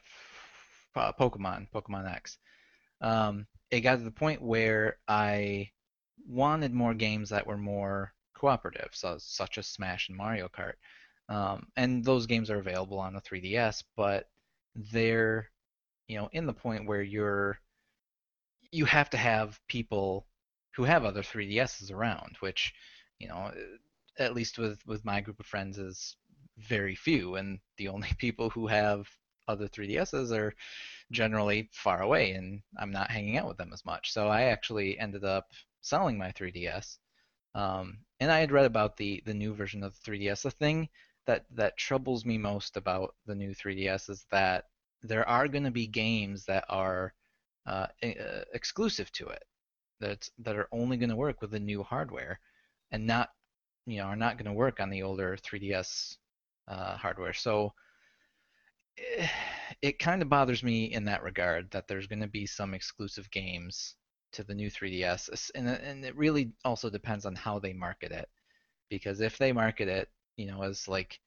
[0.95, 2.39] Pokemon, Pokemon X.
[3.01, 5.71] Um, it got to the point where I
[6.27, 10.75] wanted more games that were more cooperative, so, such as Smash and Mario Kart.
[11.29, 14.29] Um, and those games are available on the 3DS, but
[14.75, 15.51] they're,
[16.09, 17.59] you know, in the point where you're
[18.71, 20.27] you have to have people
[20.75, 22.75] who have other 3DSs around, which,
[23.21, 23.53] you know,
[24.19, 26.17] at least with with my group of friends is
[26.59, 29.09] very few, and the only people who have
[29.49, 30.55] other 3DSs are
[31.11, 34.13] generally far away, and I'm not hanging out with them as much.
[34.13, 35.49] So I actually ended up
[35.81, 36.99] selling my 3DS,
[37.55, 40.43] um, and I had read about the the new version of the 3DS.
[40.43, 40.89] The thing
[41.27, 44.65] that that troubles me most about the new 3DS is that
[45.03, 47.13] there are going to be games that are
[47.67, 49.45] uh, uh, exclusive to it
[50.01, 52.41] that that are only going to work with the new hardware
[52.91, 53.31] and not
[53.87, 56.17] you know are not going to work on the older 3DS
[56.69, 57.33] uh, hardware.
[57.33, 57.73] So
[59.83, 63.31] it kind of bothers me in that regard that there's going to be some exclusive
[63.31, 63.97] games
[64.33, 68.13] to the new 3DS, and it- and it really also depends on how they market
[68.13, 68.29] it.
[68.91, 71.21] Because if they market it, you know, as like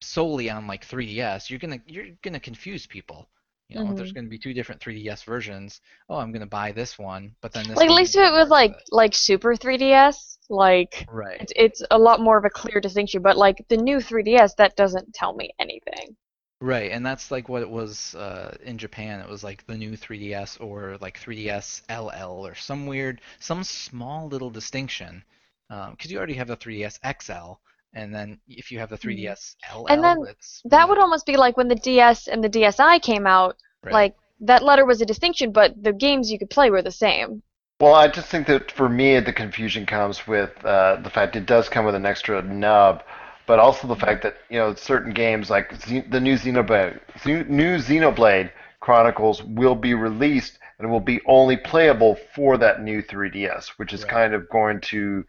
[0.00, 3.28] solely on like 3DS, you're gonna you're gonna confuse people.
[3.68, 4.12] You know, there's Mhm.
[4.12, 5.80] going to be two different 3DS versions.
[6.08, 8.32] Oh, I'm going to buy this one, but then this like at least if it
[8.32, 11.40] was like like Super 3DS, like Right.
[11.40, 13.22] it's, it's a lot more of a clear distinction.
[13.22, 16.16] But like the new 3DS, that doesn't tell me anything.
[16.64, 19.20] Right, and that's like what it was uh, in Japan.
[19.20, 24.28] It was like the new 3DS or like 3DS LL or some weird, some small
[24.28, 25.24] little distinction.
[25.68, 27.60] Because you already have the 3DS XL,
[27.92, 31.36] and then if you have the 3DS LL, and then it's that would almost be
[31.36, 33.56] like when the DS and the DSi came out.
[33.82, 33.92] Right.
[33.92, 37.42] Like that letter was a distinction, but the games you could play were the same.
[37.78, 41.44] Well, I just think that for me, the confusion comes with uh, the fact it
[41.44, 43.02] does come with an extra nub,
[43.46, 47.48] but also the fact that you know certain games like Xe- the new Xenoblade, Xe-
[47.48, 53.68] new Xenoblade Chronicles will be released and will be only playable for that new 3DS,
[53.76, 55.24] which is kind of going to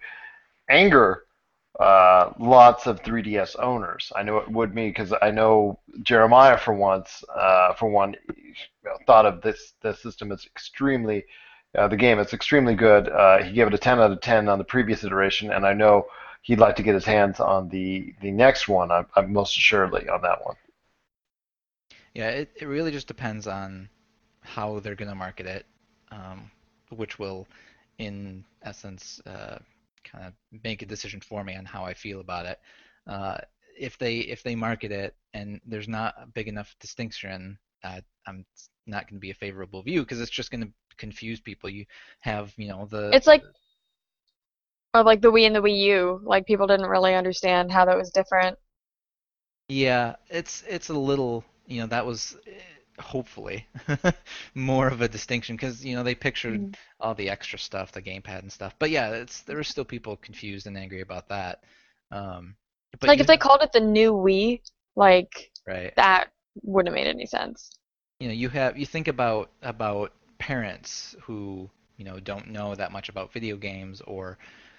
[0.69, 1.23] anger
[1.79, 4.11] uh, lots of 3DS owners.
[4.15, 8.53] I know it would me because I know Jeremiah for once, uh, for one, you
[8.85, 11.25] know, thought of this the system as extremely
[11.77, 12.19] uh, the game.
[12.19, 13.09] It's extremely good.
[13.09, 15.73] Uh, he gave it a 10 out of 10 on the previous iteration, and I
[15.73, 16.07] know
[16.45, 18.91] he'd like to get his hands on the the next one.
[18.91, 20.55] I'm, I'm most assuredly on that one.
[22.13, 23.89] Yeah, it, it really just depends on
[24.41, 25.65] how they're going to market it,
[26.11, 26.51] um,
[26.89, 27.47] which will,
[27.97, 29.57] in essence, uh,
[30.03, 30.33] kind of
[30.63, 32.59] make a decision for me on how I feel about it.
[33.07, 33.37] Uh,
[33.77, 38.45] if they if they market it and there's not a big enough distinction, uh, I'm
[38.87, 41.69] not going to be a favorable view because it's just going to confuse people.
[41.69, 41.85] You
[42.21, 43.43] have you know the It's like
[44.95, 46.21] or like the Wii and the Wii U.
[46.23, 48.57] Like people didn't really understand how that was different.
[49.67, 52.59] Yeah, it's it's a little, you know, that was eh,
[53.01, 53.67] hopefully
[54.55, 56.75] more of a distinction because you know they pictured Mhm.
[56.99, 58.75] all the extra stuff, the gamepad and stuff.
[58.79, 61.63] But yeah, it's there are still people confused and angry about that.
[62.11, 62.55] Um,
[62.99, 64.61] but like if they called it the new Wii,
[64.95, 66.29] like right, that
[66.63, 67.71] wouldn't have made any sense.
[68.19, 72.91] you know, you have you think about about parents who you know don't know that
[72.91, 74.37] much about video games or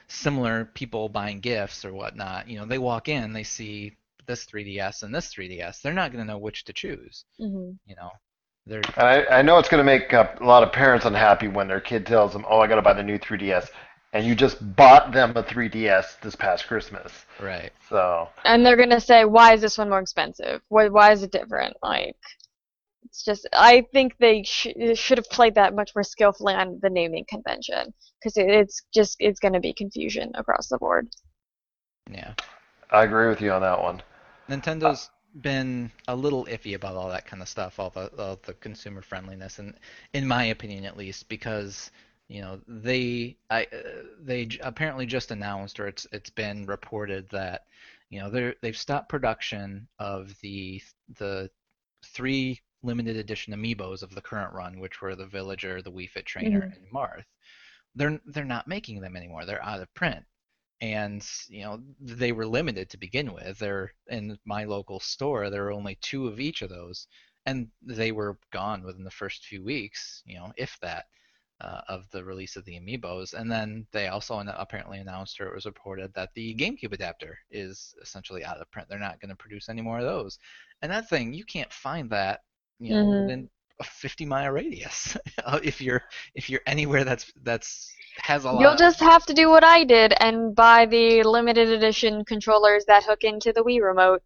[0.08, 2.48] similar people buying gifts or whatnot.
[2.48, 3.96] You know, they walk in, they see
[4.26, 5.80] this 3DS and this 3DS.
[5.82, 7.24] They're not going to know which to choose.
[7.38, 8.10] hmm You know,
[8.66, 11.68] they're And I, I know it's going to make a lot of parents unhappy when
[11.68, 13.70] their kid tells them, "Oh, I got to buy the new 3DS,"
[14.12, 17.26] and you just bought them a 3DS this past Christmas.
[17.38, 17.72] right.
[17.88, 20.62] So And they're gonna say, why is this one more expensive?
[20.68, 21.76] Why, why is it different?
[21.82, 22.16] Like,
[23.06, 26.90] it's just, I think they sh- should have played that much more skillfully on the
[26.90, 31.08] naming convention, because it, it's just, it's gonna be confusion across the board.
[32.10, 32.34] Yeah.
[32.90, 34.02] I agree with you on that one.
[34.48, 38.54] Nintendo's been a little iffy about all that kind of stuff, all the all the
[38.54, 39.74] consumer friendliness, and
[40.12, 41.90] in my opinion, at least, because
[42.28, 47.28] you know they I uh, they j- apparently just announced, or it's it's been reported
[47.30, 47.64] that
[48.08, 50.80] you know they're they've stopped production of the
[51.18, 51.50] the
[52.04, 56.26] three limited edition amiibos of the current run, which were the Villager, the Wii Fit
[56.26, 56.76] Trainer, Mhm.
[56.76, 57.24] and Marth.
[57.94, 59.44] They're they're not making them anymore.
[59.44, 60.24] They're out of print
[60.80, 63.58] and you know they were limited to begin with.
[63.58, 65.48] They're in my local store.
[65.50, 67.08] There were only two of each of those,
[67.46, 70.22] and they were gone within the first few weeks.
[70.26, 71.06] You know, if that,
[71.60, 73.32] uh, of the release of the amiibos.
[73.32, 77.94] And then they also apparently announced, or it was reported, that the GameCube adapter is
[78.02, 78.88] essentially out of print.
[78.88, 80.38] They're not going to produce any more of those.
[80.82, 82.40] And that thing, you can't find that,
[82.78, 83.22] you know, Mhm.
[83.22, 83.50] within
[83.80, 85.16] a 50 mile radius.
[85.62, 86.02] if you're
[86.34, 88.60] if you're anywhere that's that's has a lot.
[88.62, 93.04] You'll just have to do what I did and buy the limited edition controllers that
[93.04, 94.22] hook into the Wii remote.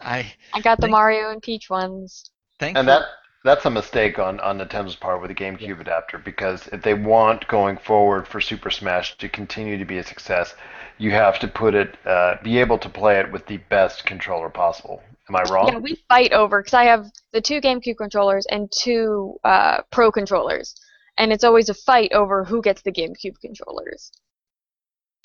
[0.00, 2.24] I I got the Thank- Mario and Peach ones.
[2.58, 3.02] thankfully, And that
[3.44, 7.46] that's a mistake on, on Nintendo's part with the GameCube adapter because if they want
[7.48, 10.54] going forward for Super Smash to continue to be a success,
[11.00, 14.50] you have to put it, uh, be able to play it with the best controller
[14.50, 15.02] possible.
[15.30, 15.68] Am I wrong?
[15.72, 20.12] Yeah, we fight over because I have the two GameCube controllers and two uh, Pro
[20.12, 20.74] controllers,
[21.16, 24.12] and it's always a fight over who gets the GameCube controllers.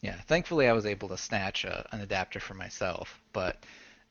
[0.02, 3.66] Yeah, thankfully I was able to snatch a, an adapter for myself, but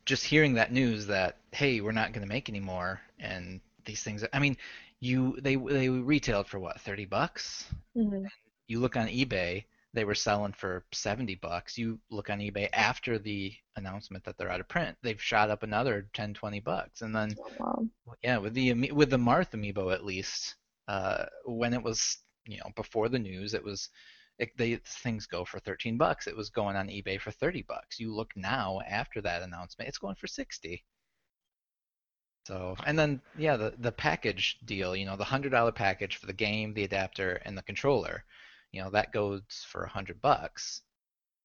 [0.04, 4.02] just hearing that news that hey, we're not going to make any more, and these
[4.02, 4.58] things, I mean,
[5.00, 7.64] you they they retailed for what, 30 bucks?
[7.96, 8.26] Mm-hmm.
[8.66, 11.78] You look on eBay, they were selling for 70 bucks.
[11.78, 15.62] You look on eBay after the announcement that they're out of print, they've shot up
[15.62, 17.86] another 10, 20 bucks, and then Wow.
[18.22, 20.56] yeah, with the with the Marth amiibo at least,
[20.88, 23.88] uh, when it was you know before the news, it was
[24.38, 26.26] it, they things go for 13 bucks.
[26.26, 28.00] It was going on eBay for 30 bucks.
[28.00, 30.84] You look now after that announcement, it's going for 60.
[32.46, 36.26] So and then yeah, the the package deal, you know, the hundred dollar package for
[36.26, 38.24] the game, the adapter, and the controller,
[38.74, 40.82] you know, that goes for a hundred bucks.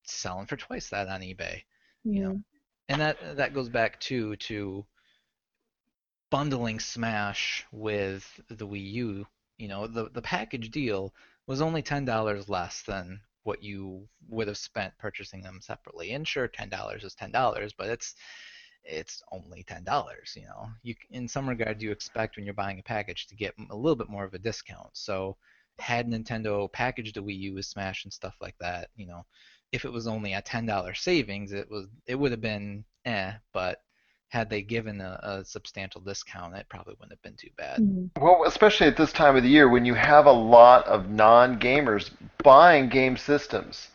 [0.04, 1.62] Selling for twice that on eBay
[2.04, 2.42] you know?
[2.88, 4.86] And that that goes back to to
[6.32, 9.28] bundling smash with the wii u
[9.58, 11.14] you know the the package deal
[11.48, 16.12] was only ten dollars less than what you would have spent purchasing them separately.
[16.12, 18.16] And sure ten dollars is ten dollars but it's
[18.84, 20.70] it's only ten dollars you know?
[20.84, 23.96] You in some regard you expect when you're buying a package to get a little
[23.96, 24.90] bit more of a discount.
[24.94, 25.38] So
[25.80, 29.26] had nintendo packaged a wii u with smash and stuff like that you know
[29.72, 33.34] if it was only a ten dollar savings, it was it would have been eh.
[33.54, 33.82] But
[34.30, 38.12] had they given a, a substantial discount, it probably wouldn't have been too bad.
[38.20, 42.12] Well, especially at this time of the year when you have a lot of non-gamers
[42.44, 43.90] buying game systems,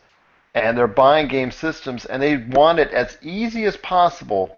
[0.53, 4.57] and they're buying game systems and they want it as easy as possible.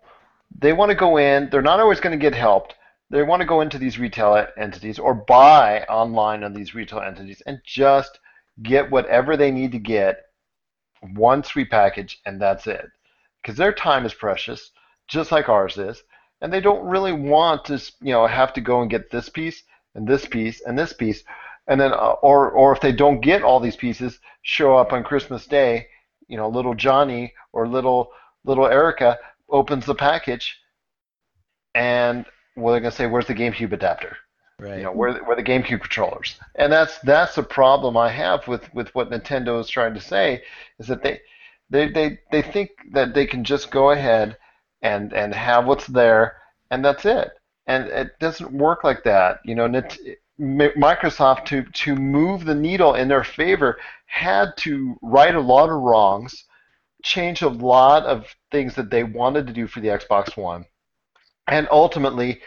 [0.59, 1.49] They want to go in.
[1.49, 2.75] They're not always going to get helped.
[3.09, 7.41] They want to go into these retail entities or buy online on these retail entities
[7.45, 8.19] and just
[8.61, 10.25] get whatever they need to get
[11.13, 12.85] one sweet package and that's it.
[13.41, 14.71] Because their time is precious
[15.07, 16.03] just like ours is
[16.41, 19.63] and they don't really want to you know have to go and get this piece
[19.95, 21.23] and this piece and this piece.
[21.67, 25.03] And then uh, or or if they don't get all these pieces show up on
[25.03, 25.87] christmas day
[26.27, 28.11] you know little johnny or little
[28.45, 29.17] little erica
[29.49, 30.57] opens the package
[31.75, 32.25] and
[32.57, 34.17] well they're going to say where's the gamecube adapter
[34.59, 34.77] Right.
[34.77, 38.73] you know, where where the GameCube controllers, and that's that's the problem I have with
[38.73, 40.41] with what Nintendo is trying to say,
[40.79, 41.21] is that they
[41.69, 44.35] they they they think that they can just go ahead
[44.81, 46.37] and and have what's there,
[46.71, 47.29] and that's it,
[47.67, 49.41] and it doesn't work like that.
[49.45, 49.67] You know,
[50.39, 53.77] Microsoft to to move the needle in their favor
[54.07, 56.45] had to right a lot of wrongs,
[57.03, 60.65] change a lot of things that they wanted to do for the Xbox One,
[61.47, 62.41] and ultimately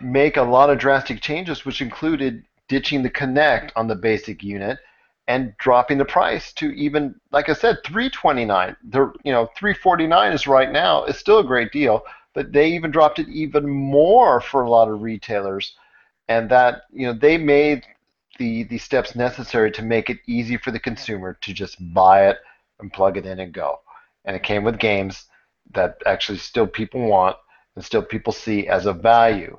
[0.00, 4.78] make a lot of drastic changes, which included ditching the Kinect on the basic unit
[5.28, 8.76] and dropping the price to even, like I said, 329.
[8.90, 11.04] The you know 349 is right now.
[11.04, 12.02] It's still a great deal,
[12.34, 15.76] but they even dropped it even more for a lot of retailers,
[16.28, 17.86] and that you know they made
[18.38, 22.38] the the steps necessary to make it easy for the consumer to just buy it
[22.80, 23.80] and plug it in and go.
[24.24, 25.26] And it came with games,
[25.74, 27.36] that actually still people want
[27.76, 29.56] and still people see as a value,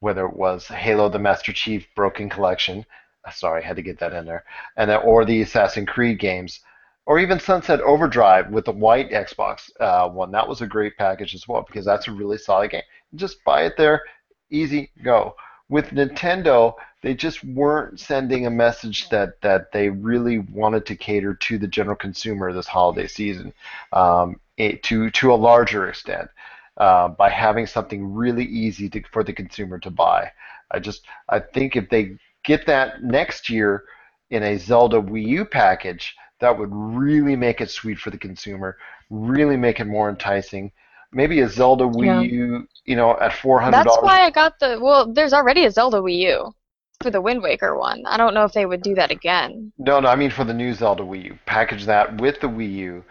[0.00, 2.84] whether it was Halo: The Master Chief Broken Collection,
[3.24, 4.44] uh, sorry, I had to get that in there,
[4.76, 6.60] and then, or the Assassin's Creed games,
[7.06, 10.30] or even Sunset Overdrive with the white Xbox uh, one.
[10.30, 12.82] That was a great package as well because that's a really solid game.
[13.14, 14.02] Just buy it there,
[14.50, 15.34] easy go.
[15.68, 21.34] With Nintendo, they just weren't sending a message that, that they really wanted to cater
[21.34, 23.52] to the general consumer this holiday season
[23.92, 26.28] um, it, to to a larger extent
[26.76, 30.30] uh, by having something really easy to, for the consumer to buy.
[30.70, 33.84] I just I think if they get that next year
[34.30, 38.76] in a Zelda Wii U package, that would really make it sweet for the consumer,
[39.10, 40.72] really make it more enticing.
[41.12, 42.20] Maybe a Zelda Wii Yeah.
[42.20, 44.78] U, you know, at four hundred That's why I got the.
[44.80, 46.54] Well, there's already a Zelda Wii U
[47.02, 48.02] for the Wind Waker one.
[48.06, 49.72] I don't know if they would do that again.
[49.78, 51.38] No, no, I mean for the new Zelda Wii U.
[51.46, 53.04] Package that with the Wii U.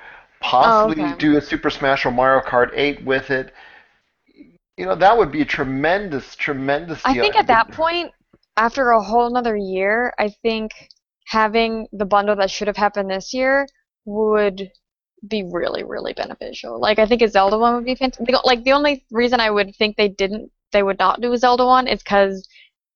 [0.45, 1.17] Possibly Oh, okay.
[1.17, 3.51] do a Super Smash or Mario Kart 8 with it.
[4.77, 8.11] You know, that would be a tremendous, tremendous I think at that point,
[8.57, 10.71] after a whole another year, I think
[11.27, 13.67] having the bundle that should have happened this year
[14.05, 14.71] would
[15.27, 16.79] be really, really beneficial.
[16.79, 18.35] Like I think a Zelda one would be fantastic.
[18.43, 21.65] Like the only reason I would think they didn't, they would not do a Zelda
[21.65, 22.47] one is because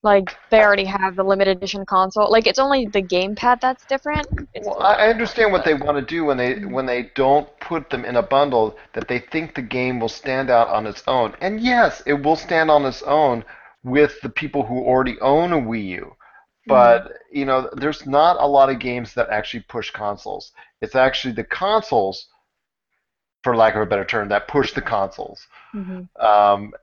[0.01, 2.31] like they already have the limited edition console.
[2.31, 4.27] Like it's only the gamepad that's different.
[4.53, 7.47] It's Well, I I understand what they want to do when they when they don't
[7.59, 11.03] put them in a bundle that they think the game will stand out on its
[11.07, 11.35] own.
[11.41, 13.43] And yes, it will stand on its own
[13.83, 16.15] with the people who already own a Wii U.
[16.67, 20.51] But you know, there's not a lot of games that actually push consoles.
[20.81, 22.27] It's actually the consoles,
[23.43, 25.45] for lack of a better term, that push the consoles.
[26.19, 26.73] Um,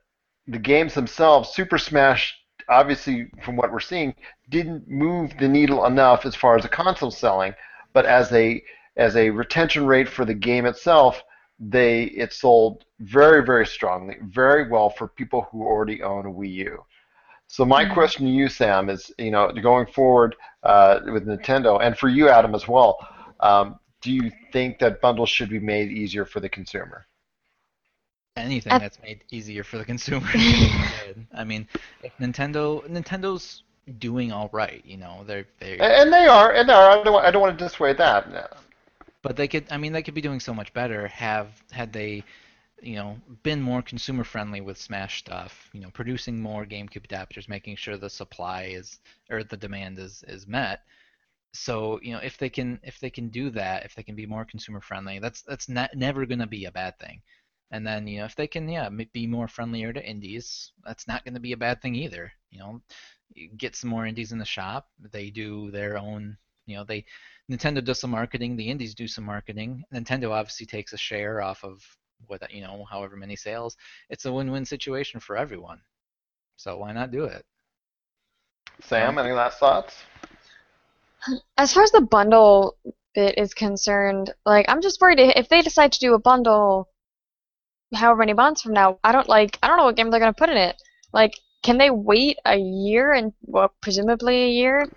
[0.47, 2.35] the games themselves, Super Smash,
[2.69, 4.13] obviously, from what we're seeing,
[4.49, 7.53] didn't move the needle enough as far as the console selling,
[7.93, 8.63] but as a
[8.95, 11.21] as a retention rate for the game itself,
[11.59, 16.53] they it sold very very strongly, very well for people who already own a Wii
[16.53, 16.83] U.
[17.47, 21.97] So my question to you, Sam, is you know going forward uh, with Nintendo, and
[21.97, 22.97] for you, Adam, as well.
[23.39, 27.07] Um, do you think that bundles should be made easier for the consumer?
[28.37, 30.27] Anything At- that's made easier for the consumer.
[31.33, 31.67] I mean,
[32.19, 33.63] Nintendo Nintendo's
[33.99, 36.99] doing all right, you know, they're they And they are, and they are.
[36.99, 38.27] I don't, I don't want to dissuade that.
[39.23, 42.23] but they could I mean they could be doing so much better have had they
[42.81, 47.49] you know been more consumer friendly with Smash stuff, you know, producing more GameCube adapters,
[47.49, 50.81] making sure the supply is or the demand is is met.
[51.53, 54.25] So, you know, if they can if they can do that, if they can be
[54.27, 57.21] more consumer friendly, that's that's not, never going to be a bad thing.
[57.71, 61.23] And then, you know, if they can, yeah, be more friendlier to indies, that's not
[61.25, 62.31] going to be a bad thing either.
[62.49, 62.81] You know,
[63.33, 64.87] You get some more indies in the shop.
[65.11, 67.05] They do their own, you know, they
[67.51, 69.83] Nintendo does some marketing, the indies do some marketing.
[69.93, 71.81] Nintendo obviously takes a share off of
[72.25, 73.77] what you know, however many sales.
[74.09, 75.79] It's a win-win situation for everyone.
[76.57, 77.45] So why not do it?
[78.81, 79.95] Sam, any last thoughts?
[81.57, 82.77] As far as the bundle
[83.15, 86.89] bit is concerned, like I'm just worried if they decide to do a bundle
[87.93, 90.33] however many months from now, I don't like I don't know what game they're gonna
[90.33, 90.81] put in it.
[91.13, 91.33] Like,
[91.63, 94.89] can they wait a year and well, presumably a year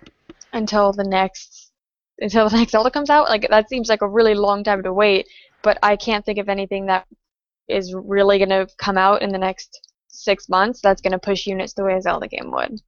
[0.53, 1.71] until the next
[2.19, 3.29] until the next Zelda comes out?
[3.29, 5.27] Like that seems like a really long time to wait,
[5.63, 7.07] but I can't think of anything that
[7.67, 11.83] is really gonna come out in the next six months that's gonna push units the
[11.83, 12.81] way a Zelda game would.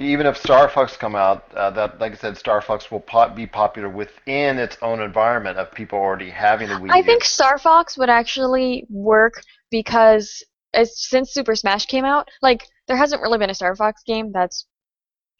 [0.00, 3.28] Even if Star Fox come out, uh, that like I said, Star Fox will po-
[3.28, 7.04] be popular within its own environment of people already having the Wii I U.
[7.04, 10.42] think Star Fox would actually work because
[10.84, 14.66] since Super Smash came out, like there hasn't really been a Star Fox game that's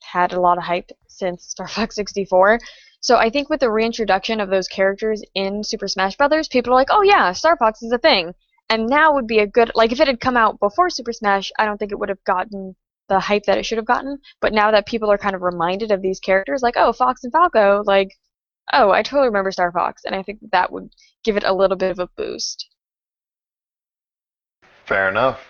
[0.03, 2.61] had a lot of hype since Star Fox 64.
[3.01, 6.77] So I think with the reintroduction of those characters in Super Smash Brothers, people are
[6.77, 8.35] like, "Oh yeah, Star Fox is a thing."
[8.69, 11.51] And now would be a good like if it had come out before Super Smash,
[11.59, 12.77] I don't think it would have gotten
[13.11, 14.19] the hype that it should have gotten.
[14.41, 17.33] But now that people are kind of reminded of these characters, like, "Oh, Fox and
[17.33, 18.17] Falco," like,
[18.73, 20.91] "Oh, I totally remember Star Fox," and I think that would
[21.25, 22.67] give it a little bit of a boost.
[24.87, 25.41] Fair enough.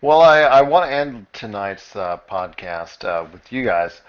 [0.00, 4.02] Well, I, I want to end tonight's uh, podcast uh, with you guys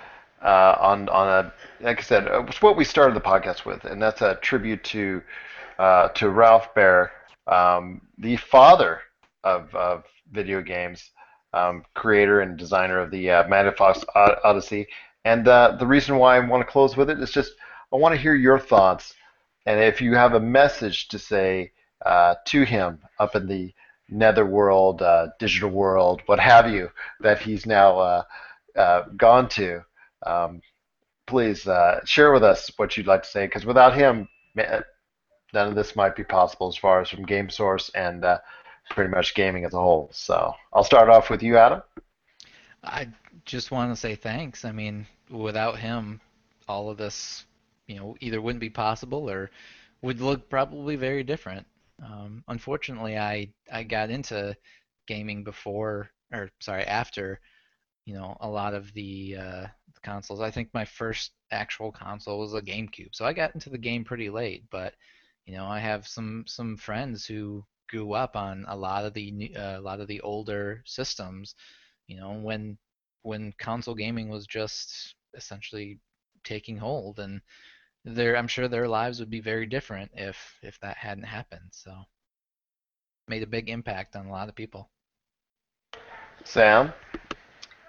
[0.43, 3.83] uh, on on a like I said, uh, it's what we started the podcast with,
[3.85, 5.21] and that's a tribute to
[5.79, 7.11] uh, to Ralph Baer,
[7.47, 9.01] um, the father
[9.43, 11.11] of, of video games,
[11.55, 14.03] um, creator and designer of the uh, Fox
[14.43, 14.87] Odyssey.
[15.23, 17.53] And uh, the reason why I want to close with it is just
[17.91, 19.13] I want to hear your thoughts,
[19.65, 21.71] and if you have a message to say
[22.05, 23.73] uh, to him up in the
[24.09, 26.89] netherworld, uh, digital world, what have you,
[27.21, 28.23] that he's now uh,
[28.75, 29.81] uh, gone to.
[30.25, 30.61] Um,
[31.25, 34.83] please uh, share with us what you'd like to say, because without him, none
[35.69, 38.23] of this might be possible as far as from Game Source and
[38.89, 40.09] pretty much gaming as a whole.
[40.13, 41.81] So I'll start off with you, Adam.
[42.83, 43.07] I
[43.45, 44.65] just want to say thanks.
[44.65, 46.21] I mean, without him,
[46.67, 47.45] all of this,
[47.87, 49.49] you know, either wouldn't be possible or
[50.01, 51.65] would look probably very different.
[52.03, 54.55] Um, unfortunately, I I got into
[55.07, 57.39] gaming before, or sorry, after,
[58.05, 59.67] you know, a lot of the uh,
[60.03, 60.41] consoles.
[60.41, 64.03] I think my first actual console was a GameCube, so I got into the game
[64.03, 64.63] pretty late.
[64.69, 64.93] But
[65.45, 69.53] you know, I have some some friends who grew up on a lot of the
[69.55, 71.55] uh, a lot of the older systems.
[72.07, 72.77] You know, when
[73.23, 75.99] when console gaming was just essentially
[76.43, 77.41] taking hold, and
[78.03, 81.69] their I'm sure their lives would be very different if if that hadn't happened.
[81.71, 81.91] So
[83.27, 84.89] made a big impact on a lot of people.
[86.43, 86.93] Sam.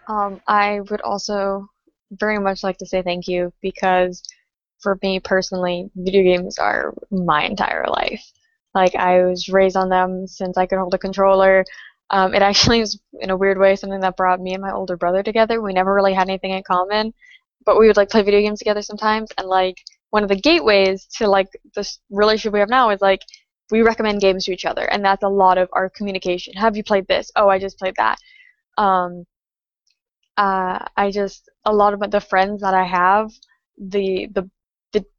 [0.09, 1.69] Um, I would also
[2.13, 4.23] very much like to say thank you because
[4.81, 8.25] for me personally, video games are my entire life.
[8.77, 11.65] Like I was raised on them since I could hold a controller.
[12.11, 14.97] Um, it actually is, in a weird way, something that brought me and my older
[14.99, 15.63] brother together.
[15.63, 17.15] We never really had anything in common,
[17.65, 19.31] but we would like play video games together sometimes.
[19.39, 19.79] And like
[20.11, 23.23] one of the gateways to like this relationship we have now is like
[23.71, 26.55] we recommend games to each other, and that's a lot of our communication.
[26.55, 27.31] Have you played this?
[27.37, 28.19] Oh, I just played that.
[28.79, 29.25] Um,
[30.37, 33.31] uh, I just a lot of the friends that I have,
[33.79, 34.51] the the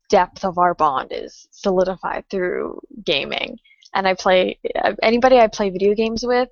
[0.10, 3.58] depth of our bond is solidified through gaming.
[3.94, 4.60] And I play
[5.02, 6.50] anybody I play video games with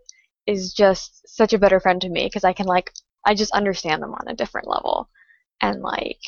[0.48, 2.92] is just such a better friend to me because I can like
[3.26, 5.10] I just understand them on a different level,
[5.62, 6.20] and like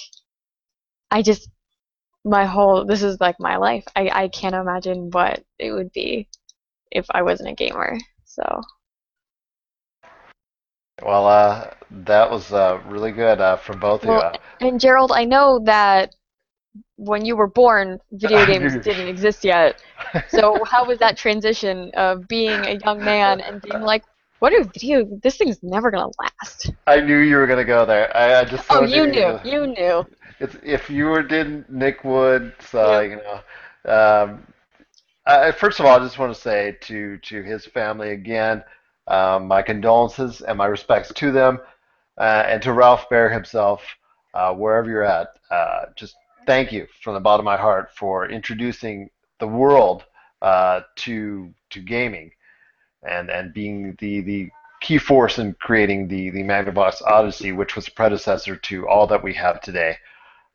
[1.12, 1.50] I just
[2.26, 3.86] my whole this is like my life.
[3.96, 6.28] I I can't imagine what it would be
[6.92, 7.98] if I wasn't a gamer.
[8.26, 8.62] So.
[11.04, 14.68] Well, uh, that was uh, really good uh, from both well, of you.
[14.68, 16.16] And Gerald, I know that
[16.98, 19.82] when you were born, video games didn't exist yet.
[20.28, 24.04] So how was that transition of being a young man and being like,
[24.40, 25.06] what are video?
[25.24, 26.72] This thing's never gonna last.
[26.88, 28.16] I knew you were gonna go there.
[28.16, 28.66] I, I just.
[28.70, 29.40] Oh, you knew.
[29.44, 30.06] You knew.
[30.40, 33.42] It's if you were did Nick Wood, so you know.
[33.92, 34.48] Um,
[35.26, 38.64] I, first of all, I just want to say to to his family again,
[39.08, 41.60] um, my condolences and my respects to them,
[42.18, 43.84] uh, and to Ralph Baer himself,
[44.34, 45.28] uh, wherever you're at.
[45.50, 46.16] Uh, just
[46.48, 50.06] thank you from the bottom of my heart for introducing the world
[50.42, 52.32] uh, to to gaming,
[53.04, 54.50] and and being the the
[54.82, 59.24] key force in creating the the Magnavox Odyssey, which was a predecessor to all that
[59.24, 59.98] we have today.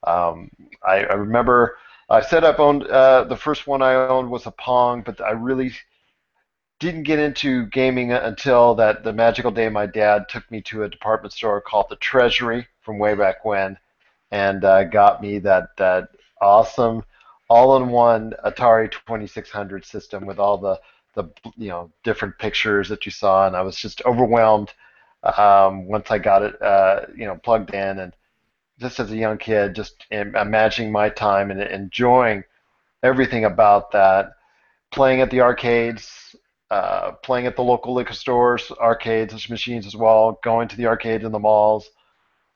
[0.05, 0.51] Um,
[0.85, 1.77] I, I, remember
[2.11, 5.31] I said I've owned uh, the first one I owned was a Pong, but I
[5.31, 5.73] really
[6.81, 10.89] didn't get into gaming until that the magical day my dad took me to a
[10.89, 13.79] department store called the Treasury from way back when,
[14.33, 16.09] and uh, got me that that
[16.41, 17.05] awesome
[17.49, 20.81] all-in-one Atari 2600 system with all the
[21.15, 21.25] the
[21.59, 24.73] you know different pictures that you saw, and I was just overwhelmed
[25.23, 28.15] um, once I got it uh, you know plugged in, and
[28.81, 32.43] just as a young kid, just imagining my time and enjoying
[33.03, 34.33] everything about that,
[34.91, 36.35] playing at the arcades,
[36.71, 41.25] uh, playing at the local liquor stores, arcades, machines as well, going to the arcades
[41.25, 41.91] in the malls.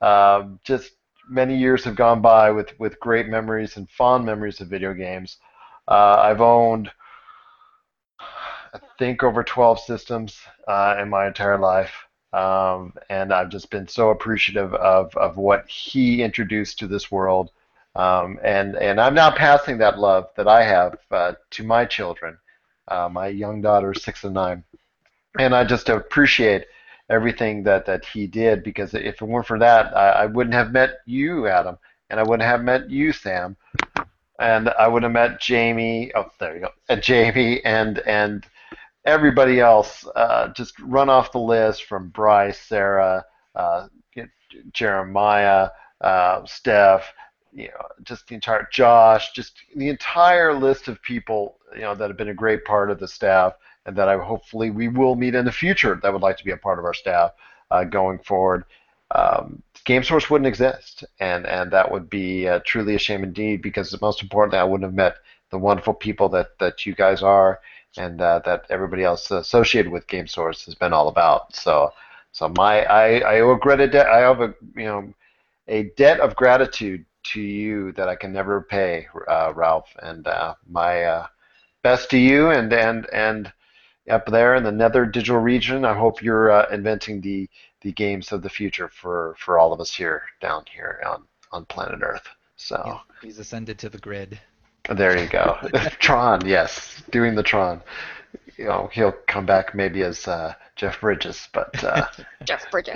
[0.01, 0.91] Um, just
[1.29, 5.37] many years have gone by with, with great memories and fond memories of video games.
[5.87, 6.91] Uh, I've owned,
[8.19, 11.93] I think, over 12 systems uh, in my entire life.
[12.33, 17.51] Um, and I've just been so appreciative of, of what he introduced to this world.
[17.95, 22.37] Um, and, and I'm now passing that love that I have uh, to my children.
[22.87, 24.63] Uh, my young daughter six and nine,
[25.37, 26.67] and I just appreciate
[27.09, 30.71] everything that, that he did because if it weren't for that, I, I wouldn't have
[30.71, 31.77] met you, Adam,
[32.09, 33.55] and I wouldn't have met you, Sam,
[34.39, 36.11] and I would have met Jamie.
[36.15, 38.45] Oh, there you go, and Jamie and and
[39.05, 40.05] everybody else.
[40.15, 43.87] Uh, just run off the list from Bryce, Sarah, uh,
[44.73, 45.69] Jeremiah,
[46.01, 47.13] uh, Steph,
[47.51, 52.09] you know, just the entire Josh, just the entire list of people, you know, that
[52.09, 53.53] have been a great part of the staff,
[53.87, 56.51] and that I hopefully we will meet in the future that would like to be
[56.51, 57.31] a part of our staff
[57.71, 58.65] uh, going forward.
[59.11, 63.61] Um, GameSource wouldn't exist, and and that would be uh, truly a shame indeed.
[63.61, 65.15] Because most important thing, I wouldn't have met
[65.49, 67.61] the wonderful people that that you guys are,
[67.97, 71.55] and uh, that everybody else associated with GameSource has been all about.
[71.55, 71.93] So,
[72.33, 74.07] so my I I owe a debt.
[74.07, 75.13] I have a you know
[75.69, 79.89] a debt of gratitude to you that I can never pay, uh, Ralph.
[80.01, 81.27] And uh, my uh,
[81.81, 83.53] best to you, and and and
[84.09, 85.85] up there in the Nether Digital region.
[85.85, 87.49] I hope you're uh, inventing the
[87.81, 91.65] the games of the future for for all of us here down here on on
[91.65, 92.27] planet Earth.
[92.55, 94.39] So yeah, he's ascended to the grid.
[94.89, 95.57] There you go.
[95.99, 97.81] Tron, yes, doing the Tron.
[98.57, 102.07] You know, he'll come back maybe as uh, Jeff Bridges, but uh,
[102.43, 102.95] Jeff Bridges.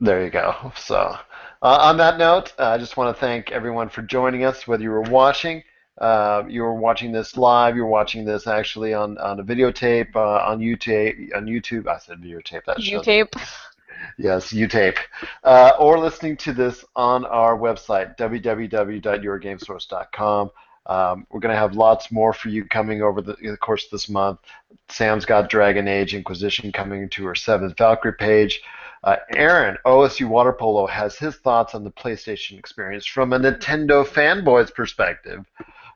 [0.00, 0.72] there you go.
[0.76, 1.16] So,
[1.62, 4.82] uh, on that note, uh, I just want to thank everyone for joining us, whether
[4.82, 5.62] you were watching,
[5.98, 10.60] uh, you're watching this live, you're watching this actually on, on a videotape uh, on
[10.60, 11.34] YouTube.
[11.36, 12.64] On YouTube, I said videotape.
[12.66, 13.34] That shows- U-tape.
[14.18, 14.98] Yes, UTape.
[15.44, 20.50] Uh, or listening to this on our website, www.yourgamesource.com.
[20.86, 23.90] Um, we're going to have lots more for you coming over the, the course of
[23.92, 24.40] this month.
[24.88, 28.60] Sam's got Dragon Age Inquisition coming to her 7th Valkyrie page.
[29.04, 34.04] Uh, Aaron, OSU Water Polo, has his thoughts on the PlayStation experience from a Nintendo
[34.06, 35.44] fanboy's perspective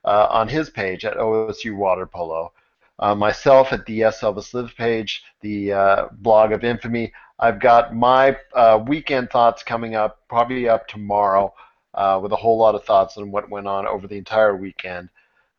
[0.06, 2.52] uh, on his page at OSU Water Polo.
[2.98, 7.12] Uh, myself at the Yes Elvis Live page, the uh, blog of infamy.
[7.38, 11.52] I've got my uh, weekend thoughts coming up, probably up tomorrow,
[11.92, 15.10] uh, with a whole lot of thoughts on what went on over the entire weekend.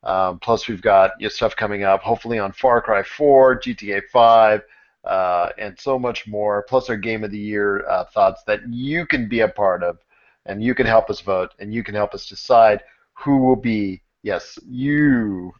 [0.03, 4.61] Um, plus, we've got stuff coming up, hopefully on Far Cry 4, GTA 5,
[5.03, 6.63] uh, and so much more.
[6.63, 9.99] Plus, our Game of the Year uh, thoughts that you can be a part of,
[10.45, 12.81] and you can help us vote, and you can help us decide
[13.13, 14.01] who will be.
[14.23, 15.51] Yes, you.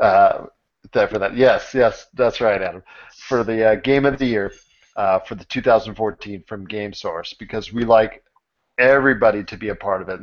[0.00, 0.46] Uh,
[0.92, 1.36] for that.
[1.36, 2.82] Yes, yes, that's right, Adam.
[3.28, 4.52] For the uh, Game of the Year
[4.96, 8.22] uh, for the 2014 from Game Source because we like
[8.78, 10.20] everybody to be a part of it,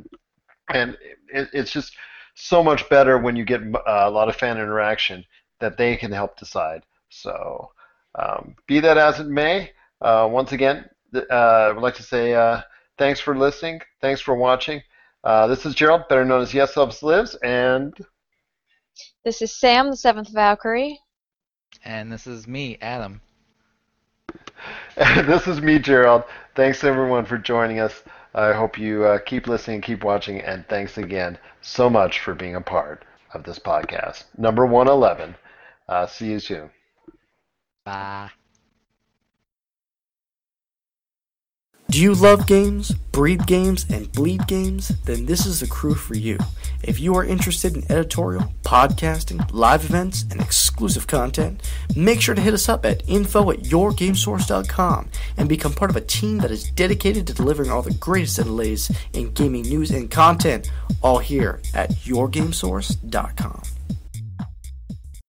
[0.73, 0.97] and
[1.33, 1.95] it, it's just
[2.35, 5.25] so much better when you get uh, a lot of fan interaction
[5.59, 6.83] that they can help decide.
[7.09, 7.71] So,
[8.15, 9.71] um, be that as it may,
[10.01, 12.61] uh, once again, uh, I would like to say
[12.97, 14.81] thanks for listening, thanks for watching.
[15.23, 17.93] Uh, this is Gerald, better known as Yes Elvis Lives, and
[19.23, 20.99] This is Sam, the seventh Valkyrie.
[21.83, 23.21] And this is me, Adam.
[24.97, 26.23] And this is me, Gerald.
[26.55, 28.03] Thanks everyone for joining us.
[28.33, 32.55] I hope you uh, keep listening, keep watching, and thanks again so much for being
[32.55, 33.03] a part
[33.33, 34.25] of this podcast.
[34.37, 35.35] Number 111.
[35.87, 36.71] Uh, see you soon.
[37.85, 38.31] Bye.
[41.91, 44.93] Do you love games, breed games, and bleed games?
[45.03, 46.37] Then this is the crew for you.
[46.83, 52.39] If you are interested in editorial, podcasting, live events, and exclusive content, make sure to
[52.41, 56.71] hit us up at info at yourgamesource.com and become part of a team that is
[56.71, 60.71] dedicated to delivering all the greatest and latest in gaming news and content,
[61.01, 63.63] all here at yourgamesource.com.